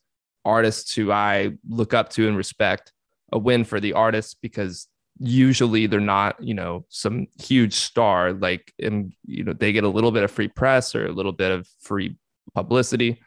[0.45, 2.93] artists who i look up to and respect
[3.31, 4.87] a win for the artists because
[5.19, 9.89] usually they're not you know some huge star like and you know they get a
[9.89, 12.15] little bit of free press or a little bit of free
[12.53, 13.21] publicity.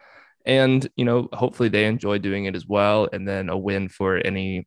[0.44, 4.16] And you know hopefully they enjoy doing it as well and then a win for
[4.16, 4.66] any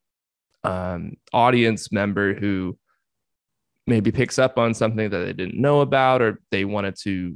[0.64, 2.78] um, audience member who
[3.86, 7.36] maybe picks up on something that they didn't know about or they wanted to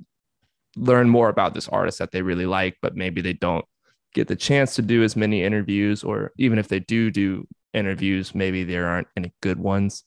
[0.80, 3.66] learn more about this artist that they really like but maybe they don't
[4.14, 8.34] get the chance to do as many interviews or even if they do do interviews
[8.34, 10.04] maybe there aren't any good ones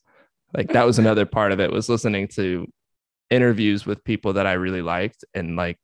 [0.53, 2.67] like that was another part of it was listening to
[3.29, 5.77] interviews with people that i really liked and like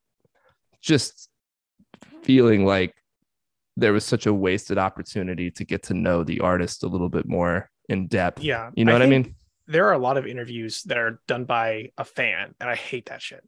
[0.82, 1.30] just
[2.24, 2.94] feeling like
[3.78, 7.28] there was such a wasted opportunity to get to know the artist a little bit
[7.28, 8.72] more in depth Yeah.
[8.76, 9.36] you know what i mean
[9.68, 13.06] There are a lot of interviews that are done by a fan, and I hate
[13.10, 13.44] that shit.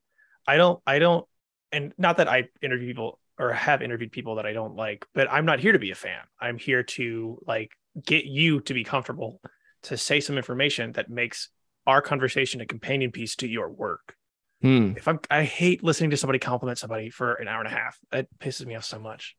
[0.47, 1.25] I don't, I don't,
[1.71, 5.31] and not that I interview people or have interviewed people that I don't like, but
[5.31, 6.19] I'm not here to be a fan.
[6.39, 7.71] I'm here to like
[8.05, 9.41] get you to be comfortable
[9.83, 11.49] to say some information that makes
[11.87, 14.15] our conversation a companion piece to your work.
[14.61, 14.93] Hmm.
[14.95, 17.97] If I'm, I hate listening to somebody compliment somebody for an hour and a half.
[18.13, 19.35] It pisses me off so much.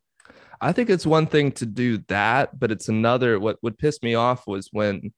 [0.60, 3.38] I think it's one thing to do that, but it's another.
[3.38, 5.12] What would piss me off was when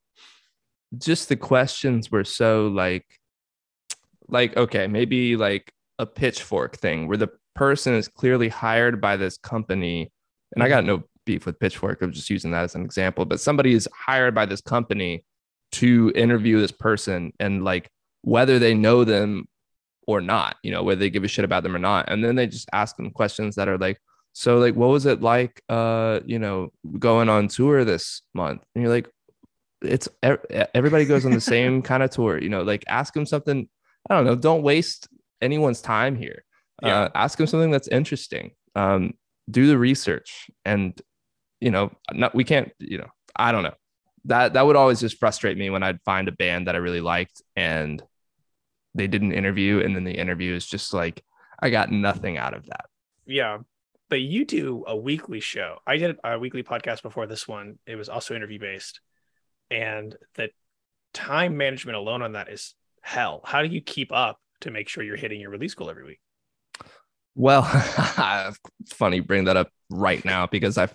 [0.97, 3.05] just the questions were so like,
[4.27, 9.37] like okay, maybe like a pitchfork thing where the person is clearly hired by this
[9.37, 10.11] company,
[10.53, 12.01] and I got no beef with pitchfork.
[12.01, 15.25] I'm just using that as an example, but somebody is hired by this company
[15.73, 17.89] to interview this person, and like
[18.21, 19.45] whether they know them
[20.07, 22.35] or not, you know, whether they give a shit about them or not, and then
[22.35, 23.99] they just ask them questions that are like
[24.33, 28.61] so like what was it like uh you know going on tour this month?
[28.75, 29.09] And you're like
[29.81, 30.09] it's
[30.73, 33.67] everybody goes on the same kind of tour you know like ask them something
[34.09, 35.07] i don't know don't waste
[35.41, 36.43] anyone's time here
[36.83, 37.01] Yeah.
[37.01, 39.13] uh, ask them something that's interesting um
[39.49, 40.99] do the research and
[41.61, 43.73] you know not we can't you know i don't know
[44.25, 47.01] that that would always just frustrate me when i'd find a band that i really
[47.01, 48.01] liked and
[48.95, 51.23] they did an interview and then the interview is just like
[51.59, 52.85] i got nothing out of that
[53.25, 53.59] Yeah.
[54.07, 55.79] But you do a weekly show.
[55.87, 57.79] I did a weekly podcast before this one.
[57.87, 59.01] It was also interview based.
[59.71, 60.49] And the
[61.11, 63.41] time management alone on that is hell.
[63.43, 66.19] How do you keep up to make sure you're hitting your release goal every week?
[67.35, 67.69] Well,
[68.79, 70.87] it's funny you bring that up right now because I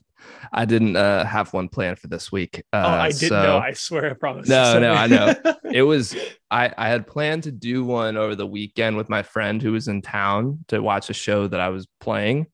[0.52, 2.62] I didn't uh, have one planned for this week.
[2.72, 3.58] Uh, oh, I didn't so know.
[3.58, 4.48] I swear I promise.
[4.48, 5.34] No, no, I know.
[5.44, 5.54] know.
[5.72, 6.16] it was
[6.50, 9.88] I I had planned to do one over the weekend with my friend who was
[9.88, 12.46] in town to watch a show that I was playing.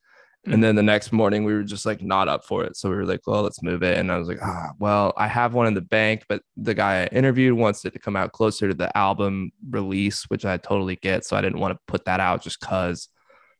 [0.46, 0.54] Mm.
[0.54, 2.76] And then the next morning we were just like not up for it.
[2.76, 3.98] So we were like, well, let's move it.
[3.98, 7.02] And I was like, ah, well, I have one in the bank, but the guy
[7.02, 10.96] I interviewed wants it to come out closer to the album release, which I totally
[10.96, 11.24] get.
[11.24, 13.08] So I didn't want to put that out just cause.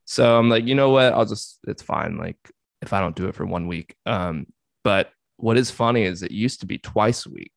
[0.05, 1.13] So I'm like, you know what?
[1.13, 2.17] I'll just it's fine.
[2.17, 2.39] Like
[2.83, 3.97] if I don't do it for one week.
[4.07, 4.47] Um,
[4.85, 7.53] but what is funny is it used to be twice a week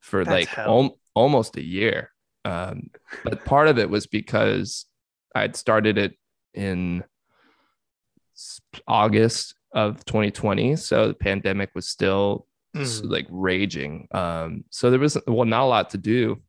[0.00, 2.10] for That's like almost a year.
[2.44, 2.90] Um,
[3.22, 4.86] but part of it was because
[5.34, 6.18] I'd started it
[6.52, 7.04] in
[8.86, 10.76] August of 2020.
[10.76, 13.08] So the pandemic was still Mm.
[13.08, 14.08] like raging.
[14.10, 16.42] Um, so there was well not a lot to do.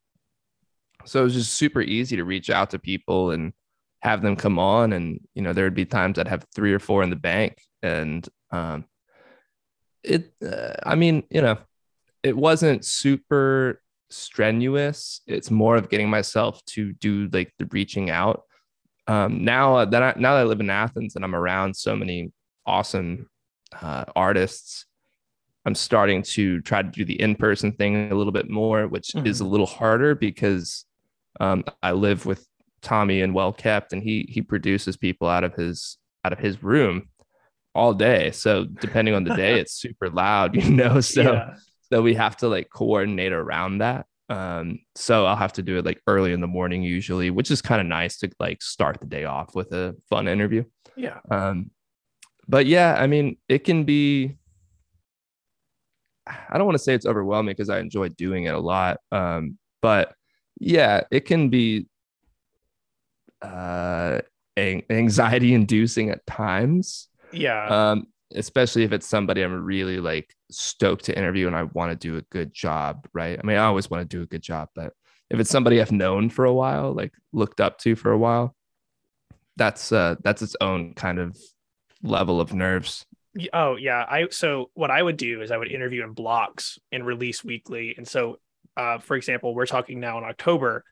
[1.06, 3.54] So it was just super easy to reach out to people and
[4.02, 4.94] have them come on.
[4.94, 7.62] And you know, there would be times I'd have three or four in the bank,
[7.84, 8.86] and um,
[10.04, 10.34] it.
[10.44, 11.58] Uh, I mean, you know,
[12.24, 15.22] it wasn't super strenuous.
[15.28, 18.44] It's more of getting myself to do like the reaching out.
[19.08, 22.32] Um, now that I, now that I live in Athens and I'm around so many
[22.66, 23.30] awesome
[23.82, 24.86] uh, artists,
[25.66, 29.40] I'm starting to try to do the in-person thing a little bit more, which is
[29.40, 30.86] a little harder because
[31.40, 32.48] um, I live with
[32.82, 36.62] Tommy and Well Kept, and he he produces people out of his out of his
[36.64, 37.10] room
[37.74, 38.32] all day.
[38.32, 41.02] So depending on the day, it's super loud, you know.
[41.02, 41.56] So yeah.
[41.92, 45.86] so we have to like coordinate around that um so i'll have to do it
[45.86, 49.06] like early in the morning usually which is kind of nice to like start the
[49.06, 50.64] day off with a fun interview
[50.96, 51.20] Yeah.
[51.30, 51.70] um
[52.48, 54.38] but yeah i mean it can be
[56.28, 59.58] i don't want to say it's overwhelming because i enjoy doing it a lot um
[59.82, 60.14] but
[60.60, 61.86] yeah it can be
[63.44, 64.20] uh
[64.58, 67.92] anxiety inducing at times Yeah.
[67.92, 71.96] um, especially if it's somebody I'm really like stoked to interview and I want to
[71.96, 73.40] do a good job, right?
[73.42, 74.94] I mean, I always want to do a good job, but
[75.30, 78.56] if it's somebody I've known for a while, like looked up to for a while,
[79.58, 81.38] that's uh that's its own kind of
[82.04, 83.06] level of nerves.
[83.54, 87.06] Oh yeah, I so what I would do is I would interview in blocks and
[87.06, 87.96] release weekly.
[87.98, 88.38] And so,
[88.78, 90.84] uh, for example, we're talking now in October.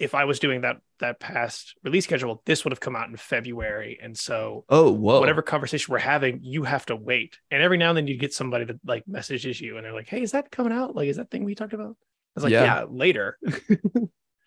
[0.00, 3.16] If I was doing that that past release schedule, this would have come out in
[3.16, 3.98] February.
[4.02, 5.20] And so, Oh, whoa.
[5.20, 7.38] whatever conversation we're having, you have to wait.
[7.50, 10.08] And every now and then you get somebody that like messages you, and they're like,
[10.08, 10.96] "Hey, is that coming out?
[10.96, 12.64] Like, is that thing we talked about?" I was like, Yeah.
[12.64, 13.38] "Yeah, later."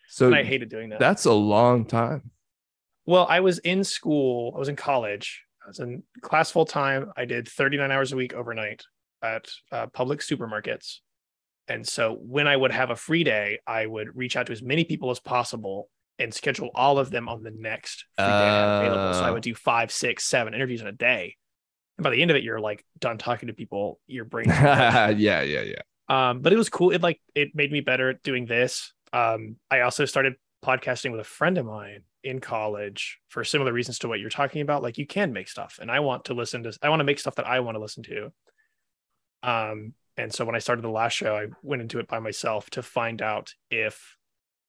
[0.10, 1.00] So and I hated doing that.
[1.00, 2.30] that's a long time.
[3.06, 4.54] Well, I was in school.
[4.56, 5.44] I was in college.
[5.66, 7.12] I was in class full time.
[7.18, 8.84] I did 39 hours a week overnight
[9.24, 10.98] at uh, public supermarkets.
[11.68, 14.62] And so when I would have a free day, I would reach out to as
[14.62, 15.90] many people as possible
[16.20, 18.32] and schedule all of them on the next free day
[18.88, 19.14] available.
[19.14, 19.34] So I Oh.
[19.34, 21.36] would do five, six, seven interviews in a day.
[21.98, 24.00] And by the end of it, you're like done talking to people.
[24.08, 24.46] Your brain.
[24.50, 25.82] yeah, yeah, yeah.
[26.10, 26.92] um, but it was cool.
[26.92, 28.94] It like it made me better at doing this.
[29.14, 30.36] Um, I also started
[30.66, 34.62] podcasting with a friend of mine in college for similar reasons to what you're talking
[34.62, 34.82] about.
[34.84, 36.78] Like you can make stuff, and I want to listen to.
[36.82, 38.32] I want to make stuff that I want to listen to.
[39.44, 42.70] Um, and so when I started the last show, I went into it by myself
[42.72, 44.18] to find out if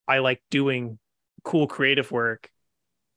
[0.09, 0.99] I like doing
[1.45, 2.51] cool creative work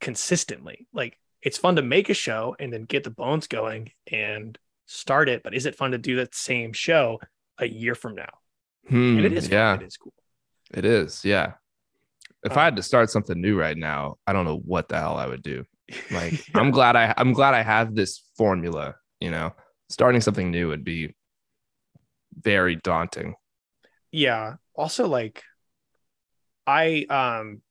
[0.01, 0.87] consistently.
[0.93, 5.29] Like it's fun to make a show and then get the bones going and start
[5.29, 7.19] it, but is it fun to do that same show
[7.57, 8.29] a year from now?
[8.89, 9.53] Hmm, and it is fun.
[9.57, 10.13] yeah, it is cool
[10.73, 11.23] it is.
[11.25, 11.53] Yeah.
[12.43, 14.97] If Uh, I had to start something new right now, I don't know what the
[14.97, 15.65] hell I would do.
[16.09, 19.53] Like I'm glad I I'm glad I have this formula, you know.
[19.89, 21.15] Starting something new would be
[22.37, 23.35] very daunting.
[24.11, 24.55] yeah.
[24.75, 25.43] Also like
[26.67, 27.61] i um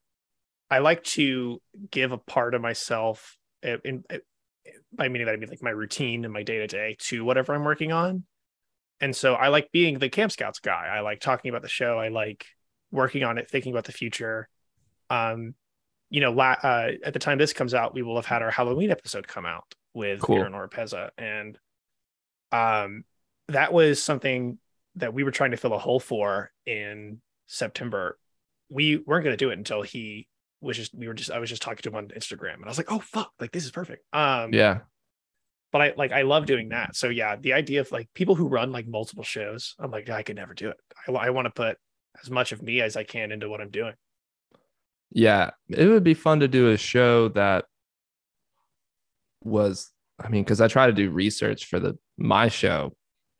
[0.71, 1.61] i like to
[1.91, 4.21] give a part of myself uh, in, in
[4.93, 7.93] by meaning that i mean like my routine and my day-to-day to whatever i'm working
[7.93, 8.25] on.
[9.01, 10.87] And so i like being the camp scouts guy.
[10.91, 11.99] I like talking about the show.
[11.99, 12.47] I like
[12.91, 14.49] working on it thinking about the future.
[15.11, 15.55] Um
[16.11, 18.51] you know la- uh, at the time this comes out we will have had our
[18.51, 20.39] halloween episode come out with Cool.
[20.39, 21.59] Aaron Oropeza and
[22.53, 23.05] um
[23.49, 24.59] that was something
[24.97, 28.19] that we were trying to fill a hole for in September.
[28.71, 30.27] We weren't going to do it until he
[30.61, 32.69] was just we were just I was just talking to him on Instagram and I
[32.69, 34.81] was like, "Oh fuck, like this is perfect." Um Yeah.
[35.73, 36.97] but I like I love doing that.
[36.97, 40.23] So yeah, the idea of like people who run like multiple shows, I'm like, I
[40.23, 40.77] could never do it.
[41.07, 41.77] I, I want to put
[42.23, 43.95] as much of me as I can into what I'm doing.
[45.11, 45.51] Yeah.
[45.69, 47.67] It would be fun to do a show that
[49.45, 52.97] was I mean, because I try to do research for the my show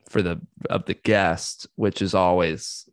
[0.09, 0.39] for the
[0.69, 2.87] of the guest, which is always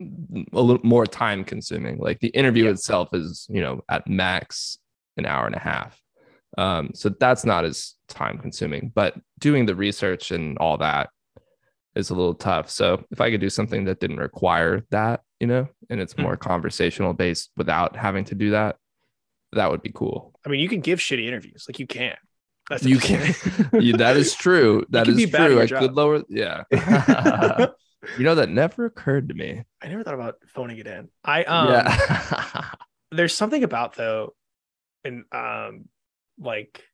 [0.00, 1.98] a little more time consuming.
[1.98, 2.70] Like the interview Yeah.
[2.70, 4.78] itself is, you know, at max
[5.16, 6.00] an hour and a half.
[6.56, 11.10] Um, so that's not as time consuming, but doing the research and all that
[11.94, 12.70] is a little tough.
[12.70, 16.22] So if I could do something that didn't require that, you know, and it's Hmm.
[16.22, 18.76] more conversational based without having to do that,
[19.52, 20.32] that would be cool.
[20.46, 22.16] I mean, you can give shitty interviews, like you can.
[22.70, 23.34] That's You can,
[23.80, 24.86] yeah, that is true.
[24.90, 25.60] That is true.
[25.60, 25.80] I job.
[25.80, 26.62] could lower, yeah.
[28.16, 29.64] you know, that never occurred to me.
[29.82, 31.08] I never thought about phoning it in.
[31.24, 32.70] I um yeah.
[33.10, 34.34] there's something about though
[35.04, 35.86] and um
[36.38, 36.84] like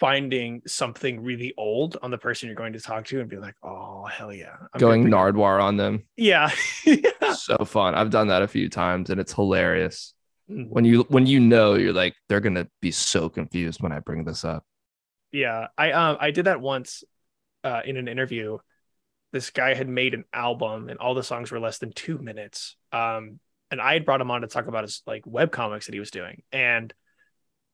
[0.00, 3.54] finding something really old on the person you're going to talk to and be like
[3.62, 6.02] oh hell yeah I'm Going gonna pick up- Nardwuar on them.
[6.16, 6.50] yeah
[6.84, 7.94] yeah So fun.
[7.94, 10.12] I've done that a few times and it's hilarious.
[10.50, 10.68] Mm.
[10.68, 14.24] When you when you know you're like, they're gonna be so confused when I bring
[14.24, 14.64] this up.
[15.32, 17.04] Yeah, I um I did that once
[17.64, 18.58] uh in an interview.
[19.32, 22.76] This guy had made an album and all the songs were less than 2 minutes.
[22.92, 23.40] Um
[23.70, 26.00] and I had brought him on to talk about his like web comics that he
[26.00, 26.42] was doing.
[26.52, 26.94] And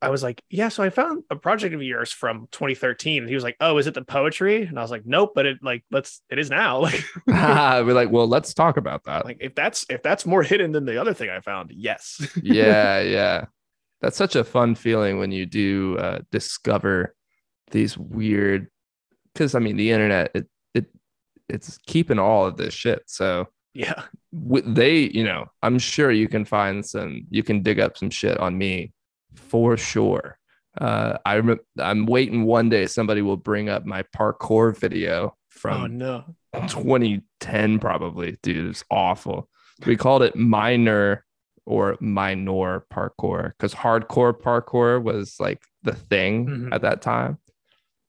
[0.02, 3.36] I was like, "Yeah, so I found a project of yours from 2013." And he
[3.36, 5.84] was like, "Oh, is it the poetry?" And I was like, "Nope, but it like
[5.92, 9.24] let's it is now." Like We're like, well, let's talk about that.
[9.24, 12.20] like if that's if that's more hidden than the other thing I found, yes.
[12.42, 13.44] yeah, yeah.
[14.00, 17.14] That's such a fun feeling when you do uh, discover
[17.70, 18.68] these weird.
[19.32, 20.86] Because I mean, the internet it it
[21.48, 23.04] it's keeping all of this shit.
[23.06, 24.02] So yeah.
[24.32, 27.26] they, you know, I'm sure you can find some.
[27.30, 28.92] You can dig up some shit on me
[29.34, 30.38] for sure.
[30.80, 35.34] Uh, I rem- I'm waiting one day somebody will bring up my parkour video Oh
[35.50, 36.24] from no.
[36.66, 39.48] 2010 probably dude it's awful
[39.86, 41.24] we called it minor
[41.66, 46.74] or minor parkour because hardcore parkour was like the thing Mhm.
[46.74, 47.38] at that time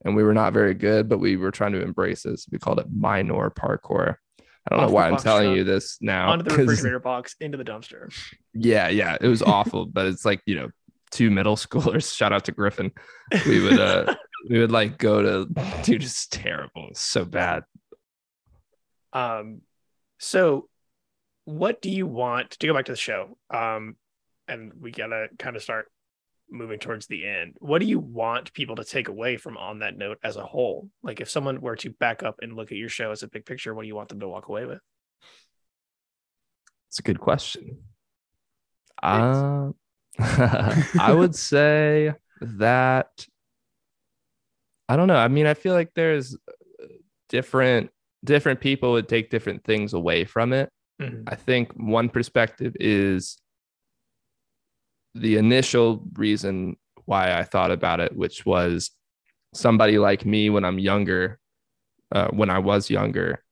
[0.06, 2.60] and we were not very good but we were trying to embrace it so we
[2.60, 6.46] called it minor parkour i don't Off know why i'm telling you this now Onto
[6.50, 8.14] the refrigerator box into the dumpster.
[8.54, 10.70] yeah yeah it was awful but it's like you know
[11.14, 12.92] two middle schoolers shout out to griffin
[13.48, 14.14] we would uh
[14.50, 15.46] we would like go to
[15.84, 17.64] dude it's terrible it's so bad
[19.14, 19.62] Um,
[20.20, 20.68] so
[21.46, 23.38] what do you want to go back to the show?
[23.54, 23.96] Um,
[24.48, 25.92] and we gotta kind of start
[26.50, 27.56] moving towards the end.
[27.60, 30.90] What do you want people to take away from on that note as a whole?
[31.04, 33.46] Like if someone were to back up and look at your show as a big
[33.46, 34.80] picture, what do you want them to walk away with?
[36.90, 37.84] It's a good question.
[39.02, 39.72] Uh,
[40.20, 43.26] I would say that
[44.90, 45.16] I don't know.
[45.16, 46.86] I mean, I feel like there's uh,
[47.30, 47.90] different
[48.24, 50.70] different people would take different things away from it.
[51.02, 51.24] Mhm.
[51.28, 53.38] I think one perspective is
[55.16, 58.92] the initial reason why I thought about it, which was
[59.54, 61.40] somebody like me when I'm younger,
[62.12, 63.44] uh, when I was younger,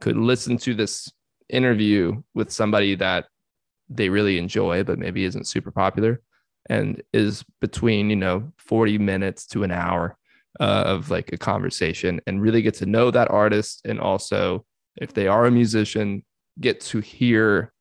[0.00, 1.10] could listen to this
[1.48, 3.26] interview with somebody that
[3.90, 6.20] they really enjoy, but maybe isn't super popular
[6.68, 10.16] and is between, you know, 40 minutes to an hour
[10.60, 13.82] uh, of like a conversation and really get to know that artist.
[13.84, 14.64] And also,
[14.96, 16.24] if they are a musician,
[16.60, 17.72] get to hear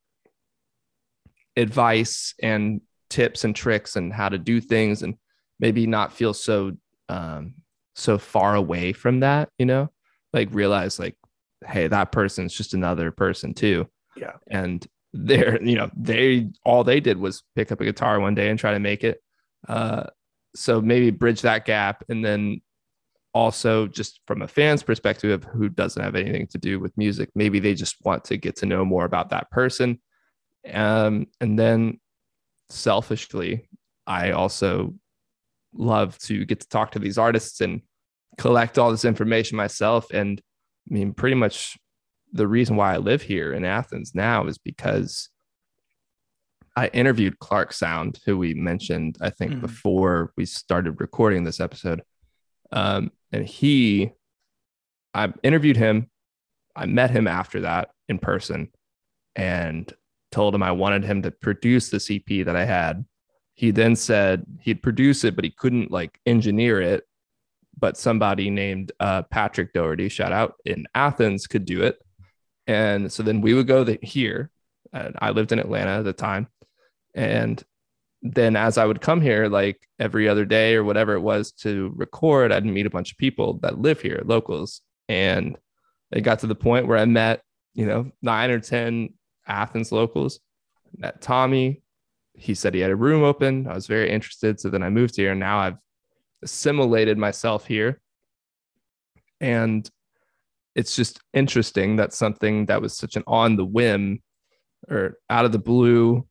[1.57, 5.16] advice and tips and tricks and how to do things and
[5.60, 6.72] maybe not feel so
[7.10, 7.55] um
[7.95, 9.89] so far away from that you know
[10.32, 11.16] like realize like
[11.66, 14.34] hey that person's just another person too Yeah.
[14.49, 18.49] and they're you know they all they did was pick up a guitar one day
[18.49, 19.22] and try to make it.
[19.68, 20.03] Uh
[20.55, 22.03] so maybe bridge that gap.
[22.10, 22.62] And then
[23.34, 27.60] also just from a fan's perspective who doesn't have anything to do with music maybe
[27.60, 29.99] they just want to get to know more about that person.
[30.72, 31.99] Um and then
[32.72, 33.68] selfishly
[34.05, 34.93] i also
[35.74, 37.82] love to get to talk to these artists and
[38.38, 40.12] collect all this information myself.
[40.12, 40.41] And
[40.89, 41.78] i mean pretty much
[42.34, 45.30] the reason why i live here in athens now is because
[46.75, 49.61] i interviewed clark sound who we mentioned i think Mhm.
[49.61, 52.01] before we started recording this episode.
[52.71, 54.11] Um, and he
[55.13, 56.09] i interviewed him
[56.75, 58.69] i met him after that in person
[59.36, 59.91] and
[60.32, 63.05] told him i wanted him to produce the EP that i had.
[63.55, 67.03] He then said he'd produce it but he couldn't like engineer it
[67.77, 71.97] but somebody named uh, patrick doherty shout out in athens could do it
[72.70, 74.51] and so then we would go here
[74.93, 76.47] and i lived in atlanta at the time.
[77.15, 77.61] And
[78.22, 81.91] then as i would come here like every other day or whatever it was to
[81.95, 84.82] record i'd meet a bunch of people that live here locals.
[85.07, 85.57] And
[86.11, 87.41] it got to the point where i met
[87.74, 89.13] you know nine or ten
[89.47, 90.39] athens locals
[90.95, 91.82] met tommy.
[92.36, 93.67] He said he had a room open.
[93.67, 94.59] I was very interested.
[94.59, 95.32] So then i moved here.
[95.32, 95.78] And now i've
[96.43, 97.99] assimilated myself here.
[99.41, 99.89] And
[100.80, 104.23] it's just interesting that something that was such an on the whim
[104.89, 106.25] or out of the blue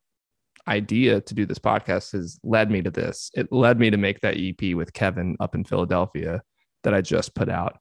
[0.67, 3.29] idea to do this podcast has led me to this.
[3.35, 6.41] It led me to make that EP with Kevin up in Philadelphia
[6.83, 7.77] that I just put out.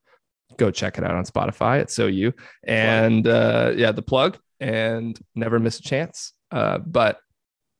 [0.58, 1.80] Go check it out on Spotify.
[1.80, 6.34] It's so you and uh, yeah, the plug and never miss a chance.
[6.50, 7.18] Uh, but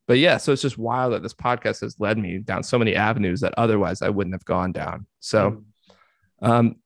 [0.07, 2.95] but yeah, so it's just wild that this podcast has led me down so many
[2.95, 5.07] avenues that otherwise I wouldn't have gone down.
[5.20, 5.64] So
[6.41, 6.76] um,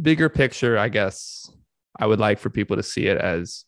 [0.00, 1.50] bigger picture, I guess
[1.98, 3.64] I would like for people to see it as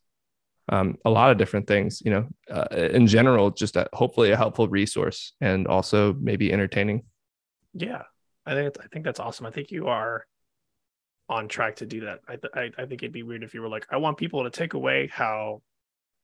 [0.69, 4.37] um, a lot of different things, you know, uh, in general, just a, hopefully a
[4.37, 7.03] helpful resource and also maybe entertaining.
[7.73, 8.03] Yeah,
[8.45, 9.45] I think I think that's awesome.
[9.45, 10.25] I think you are
[11.29, 12.19] on track to do that.
[12.27, 14.43] I th- I, I think it'd be weird if you were like, I want people
[14.43, 15.61] to take away how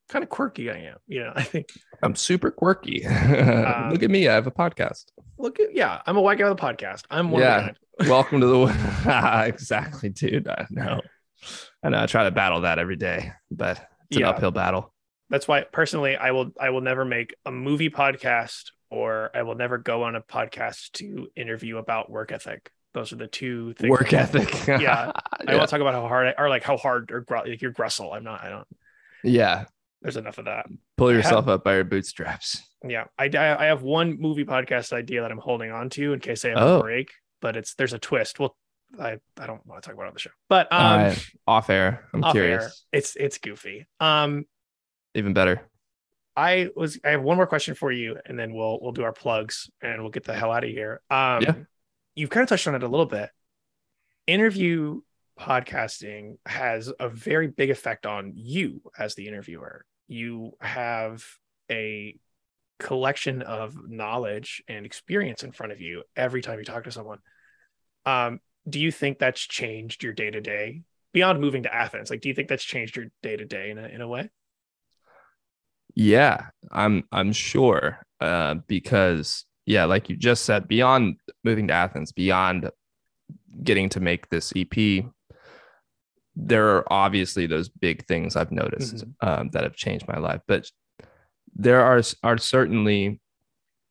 [0.10, 0.98] kind of quirky I am.
[1.08, 1.70] You know, I think
[2.02, 3.06] I'm super quirky.
[3.10, 4.28] Um, Look at me.
[4.28, 5.06] I have a podcast.
[5.38, 7.04] look at yeah, I'm a white guy with a podcast.
[7.10, 7.72] I'm one Yeah.
[8.08, 10.48] Welcome to the exactly, dude.
[10.48, 11.02] I know.
[11.84, 12.02] I know.
[12.02, 13.78] I try to battle that every day, but
[14.10, 14.30] it's an Yeah.
[14.30, 14.94] uphill battle.
[15.30, 19.56] That's why personally I will I will never make a movie podcast or I will
[19.56, 22.72] never go on a podcast to interview about work ethic.
[22.94, 23.92] Those are the two things.
[23.92, 24.50] Work ethic.
[24.82, 25.12] Yeah.
[25.32, 25.56] I yeah.
[25.58, 28.16] won't talk about how hard I, or like how hard or gr- like you're Grussel.
[28.16, 28.44] I'm not.
[28.44, 28.68] I don't.
[29.24, 29.66] yeah.
[30.02, 30.66] There's enough of that.
[30.98, 32.64] Pull I yourself up by your bootstraps.
[32.88, 36.20] Yeah, I, I I have one movie podcast idea that I'm holding on to in
[36.22, 36.80] case I have Oh.
[36.80, 37.10] a break,
[37.42, 38.40] but it's there's a twist.
[38.40, 38.56] Well,
[39.00, 41.14] I I don't want to talk about it on the show, but um.
[41.48, 42.06] Off air.
[42.14, 42.64] I'm off curious.
[42.64, 43.88] air, it's it's goofy.
[44.00, 44.46] Um,
[45.16, 45.62] Even better.
[46.36, 49.12] I was I have one more question for you, and then we'll we'll do our
[49.14, 51.02] plugs and we'll get the hell out of here.
[51.10, 51.54] Um, Yeah.
[52.16, 53.30] you've kind of touched on it a little bit.
[54.28, 55.02] Interview
[55.40, 59.86] podcasting has a very big effect on you as the interviewer.
[60.08, 61.24] You have
[61.72, 62.16] a
[62.80, 67.20] collection of knowledge and experience in front of you every time you talk to someone.
[68.06, 72.10] Um, do you think that's changed your day to day beyond moving to Athens?
[72.10, 74.30] Like, do you think that's changed your day to day in a in a way?
[75.96, 78.00] Yeah, I'm I'm sure.
[78.20, 82.70] Uh, because yeah, like you just said, beyond moving to Athens, beyond
[83.64, 85.06] getting to make this EP,
[86.36, 90.42] there are obviously those big things I've noticed um, that have changed my life.
[90.48, 90.70] But
[91.56, 93.20] there are are certainly,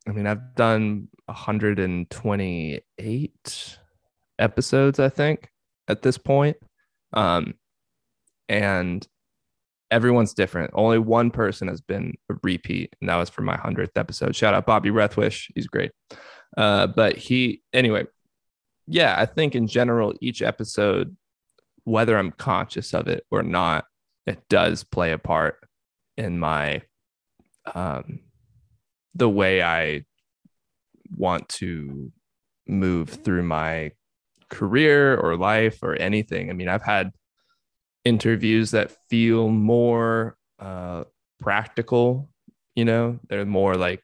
[0.07, 3.79] I mean, I've done 128
[4.39, 5.51] episodes, I think,
[5.89, 6.57] at this point,
[7.13, 7.55] um,
[8.49, 9.07] and
[9.91, 10.71] everyone's different.
[10.75, 14.37] Only one person has been a repeat, and that was for my hundredth episode.
[14.37, 15.93] Shout out Bobby Rethwish, he's great.
[16.57, 18.07] Uh, but he, anyway,
[18.87, 21.17] yeah, I think in general, each episode,
[21.85, 23.85] whether I'm conscious of it or not,
[24.27, 25.59] it does play a part
[26.17, 26.83] in my,
[27.75, 28.21] um,
[29.15, 30.05] the way I
[31.17, 32.13] want to
[32.67, 33.93] move through my
[34.49, 36.51] career or life or anything.
[36.51, 37.13] I mean, I've had
[38.05, 41.05] interviews that feel more uh,
[41.41, 42.29] practical,
[42.75, 44.03] you know, they're more like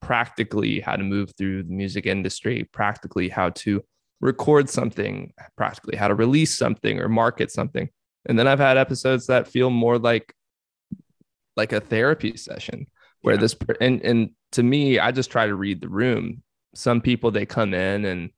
[0.00, 3.82] practically how to move through the music industry, practically how to
[4.20, 7.88] record something, practically how to release something or market something.
[8.26, 10.34] And then I've had episodes that feel more like
[11.56, 12.86] like a therapy session
[13.22, 13.40] where Yeah.
[13.40, 16.42] this and and to me, I just try to read the room.
[16.74, 18.30] Some people they come in and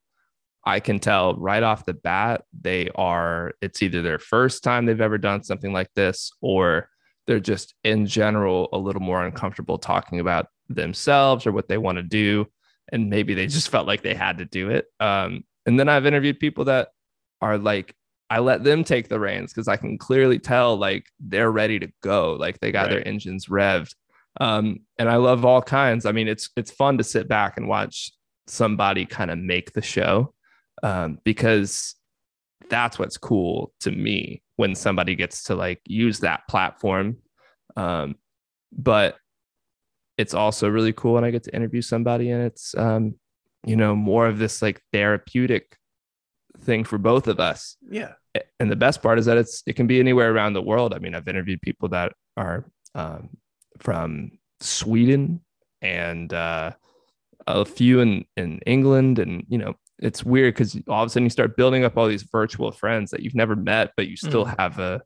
[0.65, 5.01] I can tell right off the bat they are it's either their first time they've
[5.01, 6.89] ever done something like this or
[7.27, 11.97] they're just in general a little more uncomfortable talking about themselves or what they want
[11.97, 12.47] to do
[12.91, 16.07] and maybe they just felt like they had to do it um, and then i've
[16.07, 16.89] interviewed people that
[17.43, 17.95] are like
[18.31, 21.89] i let them take the reins because i can clearly tell like they're ready to
[22.03, 22.33] go.
[22.33, 23.95] Like they got their engines revved.
[24.41, 26.07] Um, and i love all kinds.
[26.07, 28.13] I mean it's it's fun to sit back and watch
[28.47, 30.35] somebody kind of make the show
[30.83, 31.95] um, because
[32.69, 37.19] that's what's cool to me when somebody gets to like use that platform.
[37.77, 38.17] Um,
[38.73, 39.17] but
[40.17, 43.15] it's also really cool when i get to interview somebody and it's um,
[43.65, 45.77] you know more of this like therapeutic
[46.65, 47.77] thing for both of us.
[47.89, 48.13] Yeah.
[48.59, 50.95] and the best part is that it's it can be anywhere around the world.
[50.95, 53.31] I mean i've interviewed people that are um,
[53.79, 55.41] from sweden
[55.83, 56.73] and uh,
[57.47, 59.19] a few in in england.
[59.19, 62.09] And you know it's weird because all of a sudden you start building up all
[62.09, 65.03] these virtual friends that you've never met but you still have a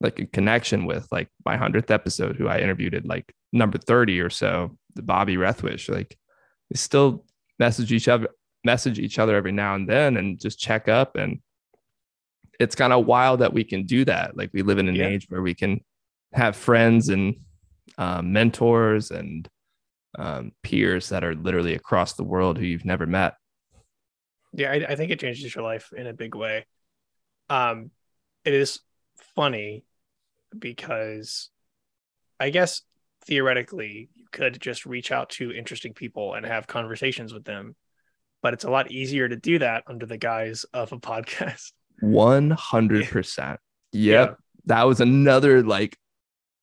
[0.00, 1.06] like a connection with.
[1.12, 5.36] Like my 100th episode who i interviewed at like number 30 or so the bobby
[5.36, 6.16] rethwish like
[6.70, 7.24] we still
[7.58, 8.28] message each other
[8.64, 11.40] message each other every now and then and just check up and
[12.60, 15.06] it's kind of wild that we can do that like we live in an Yeah.
[15.08, 15.80] age where we can
[16.32, 17.36] have friends and
[17.98, 19.48] um, mentors and
[20.18, 23.34] um, peers that are literally across the world who you've never met
[24.52, 26.66] Yeah, I, I think it changes your life in a big way.
[27.48, 27.90] Um,
[28.44, 28.80] it is
[29.34, 29.84] funny
[30.56, 31.50] because
[32.38, 32.82] I guess
[33.24, 37.74] theoretically you could just reach out to interesting people and have conversations with them,
[38.42, 41.72] but it's a lot easier to do that under the guise of a podcast.
[42.02, 43.56] 100%
[43.92, 44.36] yep
[44.66, 45.96] that was another like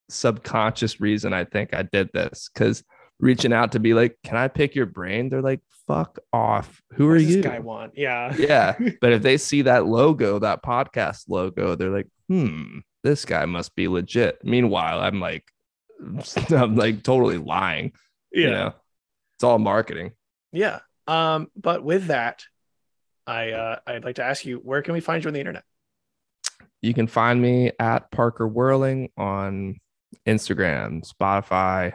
[0.09, 2.83] subconscious reason i think i did this because
[3.19, 7.07] reaching out to be like can i pick your brain they're like fuck off who
[7.07, 7.93] What are does you this guy want?
[7.95, 8.35] Yeah.
[8.37, 13.45] yeah but if they see that logo that podcast logo they're like hmm this guy
[13.45, 15.43] must be legit meanwhile i'm like
[16.49, 17.91] i'm like totally lying
[18.31, 18.41] Yeah.
[18.45, 18.73] you know
[19.37, 20.11] it's all marketing
[20.51, 20.79] Yeah.
[21.09, 22.43] Um, but with that,
[23.27, 25.63] I uh I'd like to ask you, where can we find you on the internet?
[26.81, 29.75] you can find me at parker whirling on
[30.25, 31.91] instagram spotify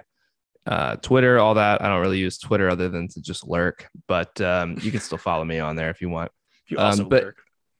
[0.66, 4.38] uh, twitter all that i don't really use twitter other than to just lurk but
[4.42, 6.30] um, you can still follow me on there if you want
[6.68, 7.38] You Um, also but- lurk.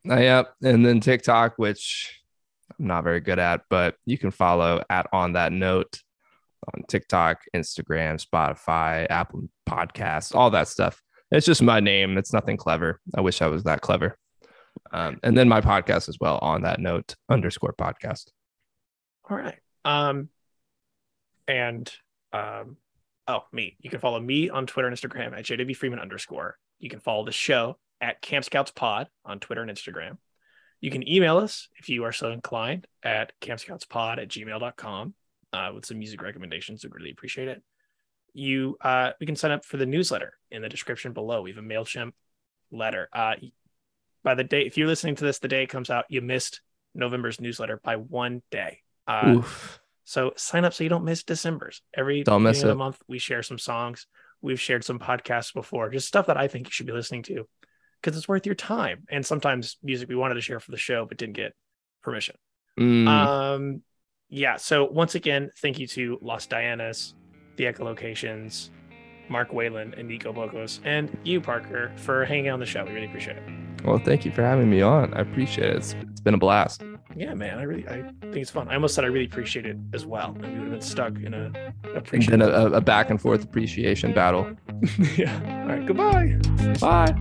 [0.08, 0.54] Uh, yep.
[0.62, 2.20] And then TikTok, which
[2.78, 6.02] I'm not very good at, but you can follow at on that note
[6.74, 11.02] on TikTok, Instagram, Spotify, Apple Podcasts, all that stuff.
[11.34, 12.16] It's just my name.
[12.16, 13.00] It's nothing clever.
[13.16, 14.16] I wish I was that clever.
[14.92, 18.28] Um, and then my podcast as well on that note underscore podcast.
[19.28, 19.58] All right.
[19.84, 20.28] Um,
[21.48, 21.90] and
[22.32, 22.76] um,
[23.26, 23.76] oh, me.
[23.80, 26.56] You can follow me on Twitter and Instagram at JW Freeman underscore.
[26.78, 30.18] You can follow the show at Camp Scouts Pod on Twitter and Instagram.
[30.80, 35.14] You can email us if you are so inclined at campscoutspod at gmail.com
[35.52, 36.84] uh, with some music recommendations.
[36.84, 37.62] We'd really appreciate it.
[38.34, 41.42] You uh, we can sign up for the newsletter in the description below.
[41.42, 42.12] We have a MailChimp
[42.70, 43.08] letter.
[43.12, 43.34] Uh,
[44.22, 46.60] by the day, if you're listening to this, the day it comes out, you missed
[46.94, 48.80] November's newsletter by one day.
[49.06, 49.42] Uh,
[50.04, 51.82] so sign up so you don't miss December's.
[51.96, 54.06] Every Don't miss of the month, we share some songs.
[54.40, 57.46] We've shared some podcasts before, just stuff that I think you should be listening to
[58.02, 59.04] because it's worth your time.
[59.10, 61.54] And sometimes music we wanted to share for the show but didn't get
[62.02, 62.36] permission.
[62.78, 63.82] Mm, Um,
[64.28, 64.56] yeah.
[64.56, 67.14] So once again, thank you to Los Dianas,
[67.56, 68.70] the Echolocations,
[69.28, 72.84] Mark Whalen, and Nico Bokos, and you, Parker, for hanging on the show.
[72.84, 73.42] We really appreciate it.
[73.84, 75.14] well, thank you for having me on.
[75.14, 75.76] I appreciate it.
[75.76, 76.82] It's, it's been a blast.
[77.16, 77.58] Yeah, man.
[77.58, 78.68] I really, I think it's fun.
[78.68, 81.16] I almost said I really appreciate it as well, and we would have been stuck
[81.16, 81.52] in a
[81.94, 82.42] appreciation.
[82.42, 84.50] a, a back and forth appreciation battle.
[85.16, 85.62] yeah.
[85.62, 85.86] All right.
[85.86, 86.38] Goodbye.
[86.80, 87.14] Bye.